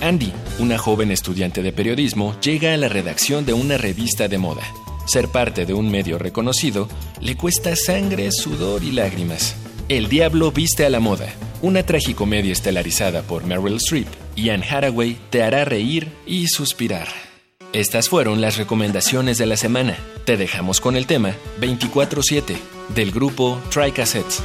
Andy, 0.00 0.32
una 0.60 0.78
joven 0.78 1.10
estudiante 1.10 1.60
de 1.64 1.72
periodismo, 1.72 2.36
llega 2.40 2.72
a 2.72 2.76
la 2.76 2.88
redacción 2.88 3.44
de 3.44 3.52
una 3.52 3.78
revista 3.78 4.28
de 4.28 4.38
moda. 4.38 4.62
Ser 5.06 5.26
parte 5.26 5.66
de 5.66 5.74
un 5.74 5.90
medio 5.90 6.18
reconocido 6.18 6.88
le 7.20 7.36
cuesta 7.36 7.74
sangre, 7.74 8.30
sudor 8.30 8.84
y 8.84 8.92
lágrimas. 8.92 9.56
El 9.88 10.08
diablo 10.08 10.52
viste 10.52 10.86
a 10.86 10.90
la 10.90 11.00
moda, 11.00 11.26
una 11.62 11.82
tragicomedia 11.82 12.52
estelarizada 12.52 13.22
por 13.22 13.44
Meryl 13.44 13.74
Streep 13.78 14.06
y 14.36 14.50
Anne 14.50 14.66
Hathaway 14.68 15.16
te 15.30 15.42
hará 15.42 15.64
reír 15.64 16.08
y 16.26 16.48
suspirar. 16.48 17.08
Estas 17.72 18.08
fueron 18.08 18.40
las 18.40 18.56
recomendaciones 18.56 19.38
de 19.38 19.46
la 19.46 19.56
semana. 19.56 19.96
Te 20.24 20.36
dejamos 20.36 20.80
con 20.80 20.96
el 20.96 21.06
tema 21.06 21.34
24-7 21.60 22.56
del 22.94 23.12
grupo 23.12 23.60
Try 23.70 23.92
Cassettes. 23.92 24.42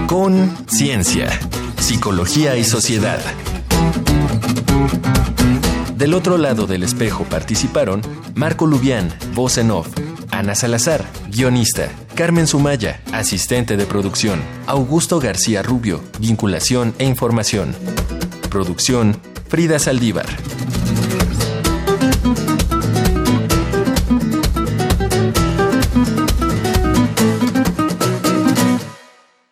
Conciencia, 0.07 1.29
Psicología 1.77 2.57
y 2.57 2.63
Sociedad. 2.63 3.19
Del 5.95 6.15
otro 6.15 6.37
lado 6.37 6.65
del 6.65 6.83
espejo 6.83 7.25
participaron 7.25 8.01
Marco 8.33 8.65
Lubián, 8.65 9.13
voz 9.35 9.57
en 9.57 9.69
off, 9.69 9.87
Ana 10.31 10.55
Salazar, 10.55 11.05
guionista, 11.29 11.89
Carmen 12.15 12.47
Sumaya, 12.47 13.01
asistente 13.13 13.77
de 13.77 13.85
producción, 13.85 14.41
Augusto 14.65 15.19
García 15.19 15.61
Rubio, 15.61 16.01
vinculación 16.19 16.95
e 16.97 17.05
información. 17.05 17.75
Producción, 18.49 19.15
Frida 19.47 19.77
Saldívar. 19.77 20.25